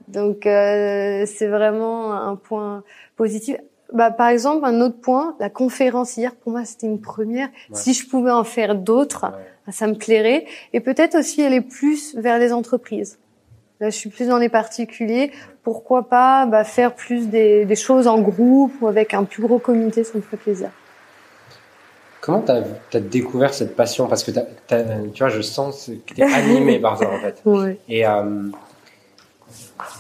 Donc 0.08 0.46
euh, 0.46 1.26
c'est 1.26 1.48
vraiment 1.48 2.14
un 2.14 2.36
point 2.36 2.84
positif. 3.16 3.58
Bah, 3.94 4.12
par 4.12 4.28
exemple, 4.28 4.66
un 4.66 4.82
autre 4.82 5.00
point, 5.00 5.36
la 5.40 5.50
conférence 5.50 6.18
hier, 6.18 6.36
pour 6.36 6.52
moi, 6.52 6.66
c'était 6.66 6.88
une 6.88 7.00
première. 7.00 7.50
Si 7.72 7.94
je 7.94 8.08
pouvais 8.08 8.32
en 8.32 8.44
faire 8.44 8.76
d'autres, 8.76 9.22
bah, 9.66 9.72
ça 9.72 9.88
me 9.88 9.94
plairait. 9.94 10.46
Et 10.74 10.82
peut-être 10.82 11.18
aussi 11.18 11.42
aller 11.42 11.62
plus 11.62 12.16
vers 12.16 12.38
les 12.38 12.52
entreprises. 12.52 13.20
Là, 13.80 13.90
je 13.90 13.96
suis 13.96 14.10
plus 14.10 14.28
dans 14.28 14.40
les 14.40 14.50
particuliers. 14.50 15.32
Pourquoi 15.64 16.10
pas 16.10 16.46
bah, 16.46 16.64
faire 16.64 16.96
plus 16.96 17.28
des, 17.28 17.66
des 17.66 17.76
choses 17.76 18.08
en 18.08 18.20
groupe 18.20 18.74
ou 18.82 18.88
avec 18.88 19.14
un 19.14 19.24
plus 19.24 19.42
gros 19.42 19.60
comité, 19.60 20.04
ça 20.04 20.18
me 20.18 20.22
ferait 20.22 20.38
plaisir. 20.38 20.70
Comment 22.22 22.42
tu 22.42 22.52
as, 22.98 23.00
découvert 23.00 23.54
cette 23.54 23.76
passion? 23.76 24.08
Parce 24.08 24.24
que 24.24 24.32
tu 24.32 25.20
vois, 25.20 25.30
je 25.30 25.42
sens 25.42 25.90
que 26.06 26.14
tu 26.14 26.22
es 26.22 26.24
animé 26.24 26.80
par 26.80 26.98
ça 26.98 27.10
en 27.10 27.20
fait. 27.20 27.42
Et, 27.90 28.06
euh, 28.06 28.50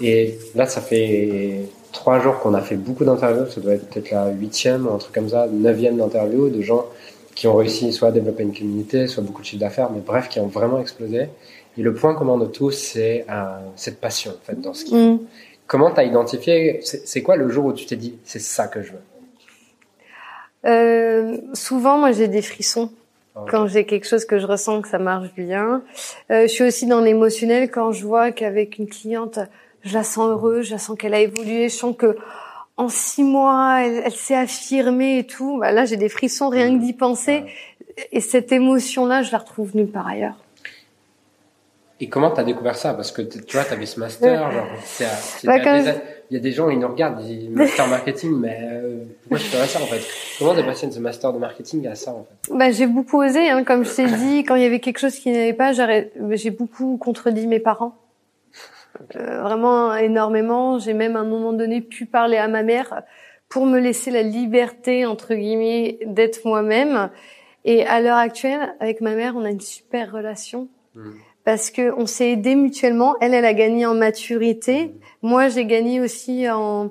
et 0.02 0.38
là, 0.56 0.66
ça 0.66 0.82
fait 0.82 1.62
trois 1.92 2.20
jours 2.20 2.40
qu'on 2.40 2.54
a 2.54 2.62
fait 2.62 2.76
beaucoup 2.76 3.06
d'interviews. 3.06 3.50
Ça 3.50 3.62
doit 3.62 3.74
être 3.74 3.90
peut-être 3.90 4.12
la 4.12 4.30
huitième 4.30 4.88
un 4.88 4.98
truc 4.98 5.14
comme 5.14 5.30
ça, 5.30 5.48
neuvième 5.52 5.98
d'interview 5.98 6.50
de 6.50 6.62
gens 6.62 6.86
qui 7.36 7.48
ont 7.48 7.56
réussi 7.56 7.94
soit 7.94 8.08
à 8.08 8.12
développer 8.12 8.44
une 8.44 8.54
communauté, 8.54 9.08
soit 9.08 9.24
beaucoup 9.24 9.42
de 9.42 9.46
chiffre 9.46 9.60
d'affaires, 9.60 9.92
mais 9.92 10.00
bref, 10.00 10.28
qui 10.28 10.40
ont 10.40 10.48
vraiment 10.48 10.80
explosé. 10.80 11.30
Et 11.78 11.84
le 11.84 11.94
point 11.94 12.16
commun 12.16 12.38
de 12.38 12.48
tous, 12.48 12.72
c'est 12.72 13.26
euh, 13.30 13.60
cette 13.76 14.02
passion 14.02 14.32
en 14.32 14.44
fait 14.44 14.60
dans 14.60 14.74
ce 14.74 14.86
qu'ils 14.86 14.98
font. 14.98 15.14
Mm. 15.14 15.20
Comment 15.68 15.92
tu 15.92 16.00
as 16.00 16.06
identifié 16.06 16.80
C'est 16.82 17.22
quoi 17.22 17.36
le 17.36 17.50
jour 17.50 17.66
où 17.66 17.74
tu 17.74 17.86
t'es 17.86 17.96
dit 17.98 18.16
c'est 18.24 18.40
ça 18.40 18.68
que 18.68 18.82
je 18.82 18.94
veux? 18.94 19.02
Euh, 20.68 21.38
souvent, 21.54 21.98
moi, 21.98 22.12
j'ai 22.12 22.28
des 22.28 22.42
frissons 22.42 22.92
quand 23.50 23.68
j'ai 23.68 23.86
quelque 23.86 24.08
chose 24.08 24.26
que 24.26 24.40
je 24.40 24.48
ressens 24.48 24.82
que 24.82 24.88
ça 24.88 24.98
marche 24.98 25.34
bien. 25.36 25.84
Euh, 26.32 26.44
je 26.44 26.48
suis 26.48 26.64
aussi 26.64 26.88
dans 26.88 27.02
l'émotionnel 27.02 27.70
quand 27.70 27.92
je 27.92 28.06
vois 28.06 28.32
qu'avec 28.32 28.80
une 28.80 28.88
cliente, 28.88 29.40
je 29.84 29.94
la 29.94 30.04
sens 30.04 30.30
heureuse, 30.30 30.66
je 30.66 30.72
la 30.72 30.80
sens 30.80 30.98
qu'elle 30.98 31.14
a 31.14 31.20
évolué, 31.20 31.70
je 31.70 31.76
sens 31.76 31.96
que 31.96 32.18
en 32.78 32.90
six 32.90 33.24
mois, 33.24 33.82
elle, 33.82 34.12
s'est 34.12 34.36
affirmée 34.36 35.20
et 35.20 35.24
tout. 35.26 35.58
Bah 35.60 35.72
là, 35.72 35.86
j'ai 35.86 35.98
des 35.98 36.10
frissons 36.10 36.50
rien 36.50 36.76
que 36.76 36.82
d'y 36.82 36.94
penser. 36.94 37.44
Et 38.12 38.22
cette 38.22 38.52
émotion-là, 38.52 39.24
je 39.24 39.32
la 39.32 39.40
retrouve 39.40 39.76
nulle 39.76 39.90
part 39.90 40.08
ailleurs. 40.08 40.36
Et 42.00 42.10
comment 42.10 42.30
tu 42.30 42.40
as 42.40 42.44
découvert 42.44 42.76
ça? 42.76 42.94
Parce 42.94 43.12
que 43.12 43.24
tu 43.24 43.58
vois, 43.58 43.66
tu 43.66 43.74
avais 43.74 43.88
ce 43.88 44.00
master, 44.00 44.52
genre, 44.52 44.68
c'est, 44.86 45.08
bah, 45.46 45.60
il 46.30 46.34
y 46.36 46.38
a 46.38 46.40
des 46.40 46.52
gens, 46.52 46.70
ils 46.70 46.80
nous 46.80 46.88
regardent, 46.88 47.22
ils 47.22 47.40
disent 47.40 47.50
master 47.50 47.88
marketing, 47.90 48.38
mais 48.40 48.60
euh, 48.62 49.04
pourquoi 49.22 49.38
je 49.38 49.44
ferais 49.46 49.68
ça 49.68 49.82
en 49.82 49.86
fait? 49.86 50.02
Comment 50.40 50.54
de 50.54 50.62
ce 50.74 51.00
master 51.00 51.34
de 51.34 51.40
marketing 51.40 51.88
à 51.88 51.96
ça 51.96 52.12
en 52.12 52.26
fait? 52.26 52.54
Bah, 52.54 52.72
J'ai 52.72 52.88
beaucoup 52.88 53.22
osé, 53.22 53.50
hein, 53.50 53.64
comme 53.64 53.86
je 53.86 53.96
t'ai 53.96 54.06
dit, 54.06 54.44
quand 54.44 54.56
il 54.56 54.64
y 54.64 54.66
avait 54.66 54.80
quelque 54.80 55.00
chose 55.00 55.16
qui 55.16 55.32
n'allait 55.32 55.54
pas, 55.54 55.72
j'ai 55.74 56.52
beaucoup 56.52 56.98
contredit 56.98 57.48
mes 57.48 57.60
parents. 57.60 57.96
Euh, 59.16 59.42
vraiment 59.42 59.96
énormément. 59.96 60.80
J'ai 60.80 60.94
même 60.94 61.16
à 61.16 61.20
un 61.20 61.26
moment 61.26 61.54
donné 61.54 61.82
pu 61.82 62.06
parler 62.06 62.38
à 62.38 62.48
ma 62.48 62.64
mère 62.64 63.04
pour 63.48 63.66
me 63.66 63.80
laisser 63.80 64.12
la 64.12 64.24
liberté, 64.24 65.06
entre 65.06 65.36
guillemets, 65.36 66.00
d'être 66.06 66.46
moi-même. 66.46 67.10
Et 67.64 67.86
à 67.86 68.02
l'heure 68.02 68.18
actuelle, 68.18 68.76
avec 68.80 69.02
ma 69.02 69.14
mère, 69.14 69.36
on 69.36 69.46
a 69.46 69.50
une 69.50 69.62
super 69.62 70.12
relation. 70.12 70.68
Hmm 70.96 71.12
parce 71.48 71.72
que 71.72 71.94
on 71.98 72.08
s'est 72.08 72.32
aidé 72.32 72.56
mutuellement. 72.56 73.16
Elle, 73.22 73.34
elle 73.34 73.46
a 73.46 73.54
gagné 73.54 73.86
en 73.86 73.94
maturité. 73.94 74.94
Moi, 75.22 75.48
j'ai 75.48 75.66
gagné 75.66 76.02
aussi 76.02 76.50
en. 76.50 76.90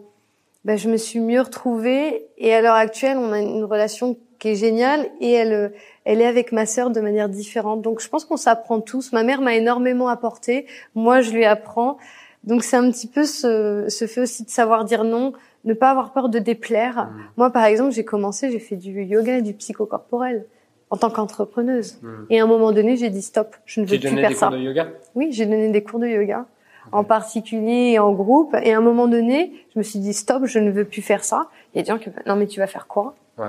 Ben, 0.65 0.79
je 0.79 0.89
me 0.89 0.97
suis 0.97 1.21
mieux 1.21 1.43
retrouvée 1.43 2.25
et 2.39 2.55
à 2.55 2.63
l'heure 2.63 2.75
actuelle, 2.75 3.19
on 3.19 3.33
a 3.33 3.39
une 3.39 3.65
relation 3.65 4.17
qui 4.39 4.49
est 4.49 4.55
géniale 4.55 5.11
et 5.21 5.31
elle, 5.31 5.75
elle 6.07 6.23
est 6.23 6.27
avec 6.27 6.53
ma 6.53 6.65
sœur 6.65 6.89
de 6.89 7.03
manière 7.03 7.29
différente. 7.29 7.83
Donc, 7.83 8.01
je 8.01 8.09
pense 8.09 8.25
qu'on 8.25 8.39
s'apprend 8.39 8.81
tous. 8.81 9.13
Ma 9.13 9.25
mère 9.25 9.43
m'a 9.43 9.55
énormément 9.57 10.09
apporté. 10.09 10.65
Moi, 10.95 11.21
je 11.21 11.33
lui 11.33 11.45
apprends. 11.45 11.99
Donc, 12.45 12.65
c'est 12.65 12.79
un 12.79 12.91
petit 12.91 13.09
peu 13.09 13.25
ce, 13.25 13.85
ce 13.91 14.07
fait 14.07 14.23
aussi 14.23 14.43
de 14.43 14.49
savoir 14.49 14.87
dire 14.87 15.05
non, 15.05 15.35
ne 15.67 15.75
pas 15.75 15.91
avoir 15.91 16.15
peur 16.15 16.31
de 16.31 16.39
déplaire. 16.39 17.05
Mmh. 17.05 17.23
Moi, 17.37 17.51
par 17.51 17.67
exemple, 17.67 17.93
j'ai 17.93 18.07
commencé, 18.07 18.51
j'ai 18.51 18.59
fait 18.59 18.77
du 18.77 19.03
yoga 19.03 19.37
et 19.37 19.43
du 19.43 19.53
psychocorporel 19.53 20.47
en 20.91 20.97
tant 20.97 21.11
qu'entrepreneuse. 21.11 21.99
Hmm. 22.03 22.27
Et 22.31 22.41
à 22.41 22.45
un 22.45 22.47
moment 22.47 22.73
donné, 22.73 22.97
j'ai 22.97 23.11
dit 23.11 23.23
stop, 23.23 23.57
je 23.65 23.81
ne 23.81 23.87
veux 23.87 23.99
plus 23.99 24.09
faire 24.09 24.37
ça. 24.37 24.49
Tu 24.49 24.53
donné 24.53 24.59
des 24.59 24.59
cours 24.59 24.59
de 24.59 24.59
yoga? 24.59 24.89
Oui, 25.15 25.29
j'ai 25.33 25.47
donné 25.47 25.69
des 25.71 25.83
cours 25.83 25.99
de 25.99 26.07
yoga, 26.07 26.47
en 26.93 27.05
particulier 27.05 27.93
et 27.93 27.99
en 27.99 28.13
groupe. 28.13 28.55
Et 28.63 28.73
à 28.73 28.79
un 28.79 28.83
moment 28.83 29.09
donné, 29.09 29.53
je 29.75 29.79
me 29.79 29.83
suis 29.83 29.99
dit 29.99 30.15
stop, 30.15 30.45
je 30.47 30.59
ne 30.59 30.71
veux 30.71 30.85
plus 30.85 31.03
faire 31.03 31.25
ça. 31.25 31.49
Il 31.75 31.79
y 31.79 31.81
a 31.81 31.83
des 31.83 31.89
gens 31.89 31.99
qui 31.99 32.11
non 32.27 32.37
mais 32.37 32.47
tu 32.47 32.61
vas 32.61 32.67
faire 32.67 32.87
quoi? 32.87 33.15
Ouais. 33.39 33.47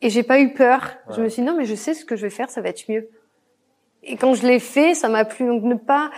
Et 0.00 0.10
j'ai 0.10 0.24
pas 0.24 0.40
eu 0.40 0.52
peur. 0.52 0.90
Je 1.14 1.20
me 1.20 1.28
suis 1.28 1.42
dit 1.42 1.48
non 1.48 1.56
mais 1.56 1.64
je 1.64 1.74
sais 1.74 1.94
ce 1.94 2.04
que 2.04 2.16
je 2.16 2.22
vais 2.22 2.30
faire, 2.30 2.50
ça 2.50 2.60
va 2.60 2.70
être 2.70 2.88
mieux. 2.88 3.08
Et 4.02 4.16
quand 4.16 4.34
je 4.34 4.44
l'ai 4.44 4.58
fait, 4.58 4.94
ça 4.94 5.08
m'a 5.08 5.24
plu. 5.24 5.46
Donc 5.46 5.62
ne 5.62 5.76
pas 5.76 6.10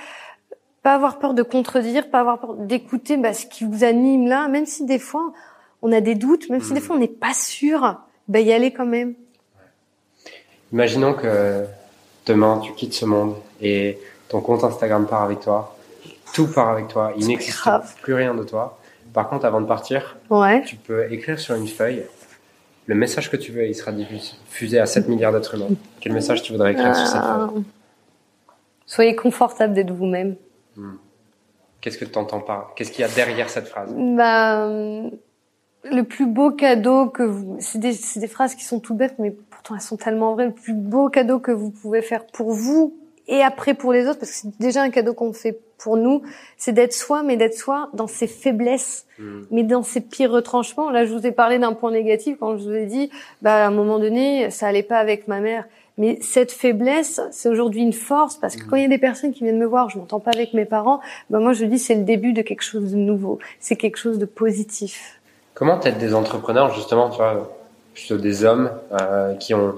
pas 0.82 0.94
avoir 0.94 1.18
peur 1.18 1.32
de 1.32 1.42
contredire, 1.42 2.10
pas 2.10 2.20
avoir 2.20 2.38
peur 2.38 2.54
d'écouter 2.54 3.16
bah, 3.16 3.32
ce 3.32 3.46
qui 3.46 3.64
vous 3.64 3.84
anime 3.84 4.26
là, 4.26 4.48
même 4.48 4.66
si 4.66 4.84
des 4.84 4.98
fois 4.98 5.32
on 5.82 5.90
a 5.92 6.00
des 6.00 6.14
doutes, 6.14 6.48
même 6.50 6.60
si 6.60 6.72
des 6.72 6.80
hmm. 6.80 6.82
fois 6.82 6.96
on 6.96 6.98
n'est 6.98 7.08
pas 7.08 7.34
sûr, 7.34 8.00
bah 8.28 8.40
y 8.40 8.52
aller 8.52 8.70
quand 8.70 8.86
même. 8.86 9.14
Imaginons 10.74 11.14
que 11.14 11.64
demain 12.26 12.60
tu 12.62 12.72
quittes 12.72 12.94
ce 12.94 13.06
monde 13.06 13.36
et 13.62 13.98
ton 14.28 14.40
compte 14.40 14.64
Instagram 14.64 15.06
part 15.06 15.22
avec 15.22 15.40
toi, 15.40 15.76
tout 16.34 16.48
part 16.48 16.68
avec 16.68 16.88
toi, 16.88 17.12
il 17.16 17.28
n'existe 17.28 17.62
plus 18.02 18.14
rien 18.14 18.34
de 18.34 18.42
toi. 18.42 18.78
Par 19.12 19.28
contre, 19.28 19.46
avant 19.46 19.60
de 19.60 19.66
partir, 19.66 20.16
tu 20.66 20.76
peux 20.76 21.10
écrire 21.12 21.38
sur 21.38 21.54
une 21.54 21.68
feuille 21.68 22.04
le 22.86 22.94
message 22.94 23.30
que 23.30 23.36
tu 23.36 23.52
veux, 23.52 23.66
il 23.66 23.74
sera 23.74 23.92
diffusé 23.92 24.78
à 24.78 24.86
7 24.86 25.08
milliards 25.08 25.32
d'êtres 25.32 25.54
humains. 25.54 25.74
Quel 26.00 26.12
message 26.12 26.42
tu 26.42 26.52
voudrais 26.52 26.72
écrire 26.72 26.94
sur 26.94 27.06
cette 27.06 27.22
feuille 27.22 27.48
euh, 27.56 27.60
Soyez 28.84 29.16
confortable 29.16 29.72
d'être 29.72 29.92
vous-même. 29.92 30.36
Hmm. 30.76 30.96
Qu'est-ce 31.80 31.98
que 31.98 32.04
tu 32.04 32.18
entends 32.18 32.40
par 32.40 32.74
Qu'est-ce 32.74 32.92
qu'il 32.92 33.00
y 33.00 33.04
a 33.04 33.08
derrière 33.08 33.48
cette 33.48 33.68
phrase? 33.68 33.90
Bah, 33.96 34.68
le 35.94 36.04
plus 36.04 36.26
beau 36.26 36.50
cadeau 36.50 37.06
que 37.06 37.22
vous, 37.22 37.56
c'est 37.60 37.78
des, 37.78 37.94
des, 38.16 38.26
phrases 38.26 38.54
qui 38.54 38.64
sont 38.64 38.80
tout 38.80 38.94
bêtes, 38.94 39.14
mais 39.18 39.30
pourtant 39.30 39.74
elles 39.74 39.80
sont 39.80 39.96
tellement 39.96 40.34
vraies. 40.34 40.46
Le 40.46 40.52
plus 40.52 40.74
beau 40.74 41.08
cadeau 41.08 41.38
que 41.38 41.52
vous 41.52 41.70
pouvez 41.70 42.02
faire 42.02 42.26
pour 42.26 42.52
vous 42.52 42.94
et 43.26 43.42
après 43.42 43.74
pour 43.74 43.92
les 43.92 44.06
autres, 44.06 44.18
parce 44.18 44.30
que 44.32 44.36
c'est 44.36 44.58
déjà 44.60 44.82
un 44.82 44.90
cadeau 44.90 45.14
qu'on 45.14 45.32
fait 45.32 45.58
pour 45.78 45.96
nous, 45.96 46.22
c'est 46.56 46.72
d'être 46.72 46.92
soi, 46.92 47.22
mais 47.22 47.36
d'être 47.36 47.56
soi 47.56 47.90
dans 47.94 48.06
ses 48.06 48.26
faiblesses, 48.26 49.06
hmm. 49.18 49.42
mais 49.50 49.64
dans 49.64 49.82
ses 49.82 50.00
pires 50.00 50.30
retranchements. 50.30 50.90
Là, 50.90 51.04
je 51.04 51.12
vous 51.14 51.26
ai 51.26 51.32
parlé 51.32 51.58
d'un 51.58 51.72
point 51.72 51.90
négatif 51.90 52.36
quand 52.38 52.56
je 52.56 52.64
vous 52.64 52.72
ai 52.72 52.86
dit, 52.86 53.10
bah 53.42 53.64
à 53.64 53.66
un 53.68 53.70
moment 53.70 53.98
donné, 53.98 54.50
ça 54.50 54.66
allait 54.66 54.82
pas 54.82 54.98
avec 54.98 55.28
ma 55.28 55.40
mère. 55.40 55.64
Mais 55.96 56.18
cette 56.20 56.50
faiblesse, 56.50 57.20
c'est 57.30 57.48
aujourd'hui 57.48 57.80
une 57.80 57.92
force 57.92 58.36
parce 58.36 58.56
que 58.56 58.64
quand 58.64 58.76
il 58.76 58.82
y 58.82 58.86
a 58.86 58.88
des 58.88 58.98
personnes 58.98 59.32
qui 59.32 59.44
viennent 59.44 59.58
me 59.58 59.66
voir, 59.66 59.90
je 59.90 59.98
m'entends 59.98 60.20
pas 60.20 60.32
avec 60.32 60.52
mes 60.52 60.64
parents, 60.64 61.00
bah 61.30 61.38
moi 61.38 61.52
je 61.52 61.64
dis 61.66 61.78
c'est 61.78 61.94
le 61.94 62.02
début 62.02 62.32
de 62.32 62.42
quelque 62.42 62.62
chose 62.62 62.92
de 62.92 62.96
nouveau, 62.96 63.38
c'est 63.60 63.76
quelque 63.76 63.96
chose 63.96 64.18
de 64.18 64.24
positif. 64.24 65.20
Comment 65.54 65.78
t'aides 65.78 65.98
des 65.98 66.14
entrepreneurs, 66.14 66.74
justement, 66.74 67.10
tu 67.10 67.16
vois, 67.16 67.56
plutôt 67.94 68.18
des 68.18 68.44
hommes 68.44 68.70
euh, 68.92 69.34
qui 69.34 69.54
ont 69.54 69.76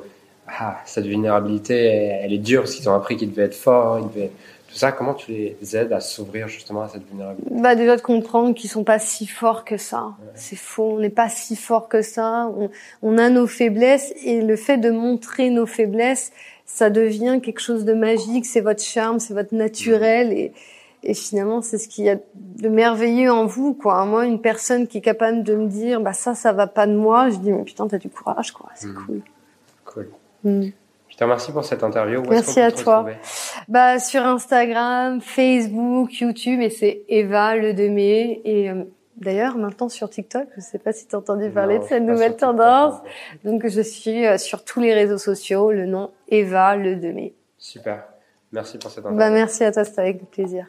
ah, 0.48 0.78
cette 0.84 1.06
vulnérabilité, 1.06 1.74
elle 1.76 2.32
est 2.32 2.38
dure 2.38 2.62
parce 2.62 2.74
qu'ils 2.74 2.88
ont 2.88 2.94
appris 2.94 3.16
qu'ils 3.16 3.30
devaient 3.30 3.44
être 3.44 3.54
forts, 3.54 3.98
ils 3.98 4.08
devaient 4.08 4.30
tout 4.68 4.76
ça. 4.76 4.92
Comment 4.92 5.14
tu 5.14 5.32
les 5.32 5.76
aides 5.76 5.92
à 5.92 6.00
s'ouvrir 6.00 6.48
justement 6.48 6.82
à 6.82 6.88
cette 6.88 7.06
vulnérabilité? 7.08 7.50
Bah 7.50 7.74
déjà 7.74 7.96
de 7.96 8.00
comprendre 8.00 8.54
qu'ils 8.54 8.70
sont 8.70 8.84
pas 8.84 8.98
si 8.98 9.26
forts 9.26 9.64
que 9.64 9.76
ça. 9.76 10.10
C'est 10.34 10.56
faux. 10.56 10.94
On 10.96 11.00
n'est 11.00 11.10
pas 11.10 11.28
si 11.28 11.56
fort 11.56 11.88
que 11.88 12.00
ça. 12.00 12.48
On, 12.56 12.70
on, 13.02 13.18
a 13.18 13.28
nos 13.28 13.46
faiblesses 13.46 14.14
et 14.24 14.40
le 14.40 14.56
fait 14.56 14.78
de 14.78 14.90
montrer 14.90 15.50
nos 15.50 15.66
faiblesses, 15.66 16.32
ça 16.64 16.90
devient 16.90 17.40
quelque 17.42 17.60
chose 17.60 17.84
de 17.84 17.94
magique. 17.94 18.46
C'est 18.46 18.60
votre 18.60 18.82
charme, 18.82 19.18
c'est 19.18 19.34
votre 19.34 19.54
naturel 19.54 20.32
et 20.32 20.52
Et 21.08 21.14
finalement, 21.14 21.62
c'est 21.62 21.78
ce 21.78 21.86
qu'il 21.86 22.04
y 22.04 22.10
a 22.10 22.16
de 22.34 22.68
merveilleux 22.68 23.30
en 23.30 23.46
vous, 23.46 23.74
quoi. 23.74 24.04
Moi, 24.06 24.26
une 24.26 24.40
personne 24.40 24.88
qui 24.88 24.98
est 24.98 25.02
capable 25.02 25.44
de 25.44 25.54
me 25.54 25.68
dire, 25.68 26.00
bah 26.00 26.12
ça, 26.12 26.34
ça 26.34 26.52
va 26.52 26.66
pas 26.66 26.88
de 26.88 26.96
moi, 26.96 27.30
je 27.30 27.36
dis, 27.36 27.52
mais 27.52 27.62
putain, 27.62 27.86
t'as 27.86 27.98
du 27.98 28.10
courage, 28.10 28.50
quoi. 28.50 28.70
C'est 28.74 28.88
hmm. 28.88 29.06
cool. 29.06 29.22
Cool. 29.84 30.08
Hmm. 30.42 30.70
Je 31.08 31.16
te 31.16 31.22
remercie 31.22 31.52
pour 31.52 31.64
cette 31.64 31.84
interview. 31.84 32.22
Où 32.22 32.28
Merci 32.28 32.60
à 32.60 32.72
toi. 32.72 33.06
Bah 33.68 34.00
sur 34.00 34.22
Instagram, 34.22 35.20
Facebook, 35.20 36.12
YouTube, 36.20 36.60
et 36.60 36.70
c'est 36.70 37.04
Eva 37.08 37.54
Le 37.54 37.72
Demé. 37.72 38.42
Et 38.44 38.68
euh, 38.68 38.82
d'ailleurs, 39.16 39.56
maintenant 39.56 39.88
sur 39.88 40.10
TikTok, 40.10 40.48
je 40.56 40.60
sais 40.60 40.78
pas 40.78 40.92
si 40.92 41.06
tu 41.06 41.14
as 41.14 41.20
entendu 41.20 41.48
parler 41.50 41.78
de 41.78 41.84
cette 41.84 42.02
nouvelle 42.02 42.36
tendance. 42.36 43.00
Donc 43.44 43.66
je 43.66 43.80
suis 43.80 44.26
euh, 44.26 44.38
sur 44.38 44.64
tous 44.64 44.80
les 44.80 44.92
réseaux 44.92 45.18
sociaux, 45.18 45.70
le 45.70 45.86
nom 45.86 46.10
Eva 46.28 46.76
Le 46.76 46.96
Demé. 46.96 47.32
Super. 47.56 48.02
Merci 48.50 48.76
pour 48.76 48.90
cette 48.90 49.04
bah, 49.04 49.10
interview. 49.10 49.30
Bah 49.30 49.34
merci 49.34 49.62
à 49.62 49.70
toi, 49.70 49.84
c'était 49.84 50.00
avec 50.00 50.30
plaisir. 50.30 50.66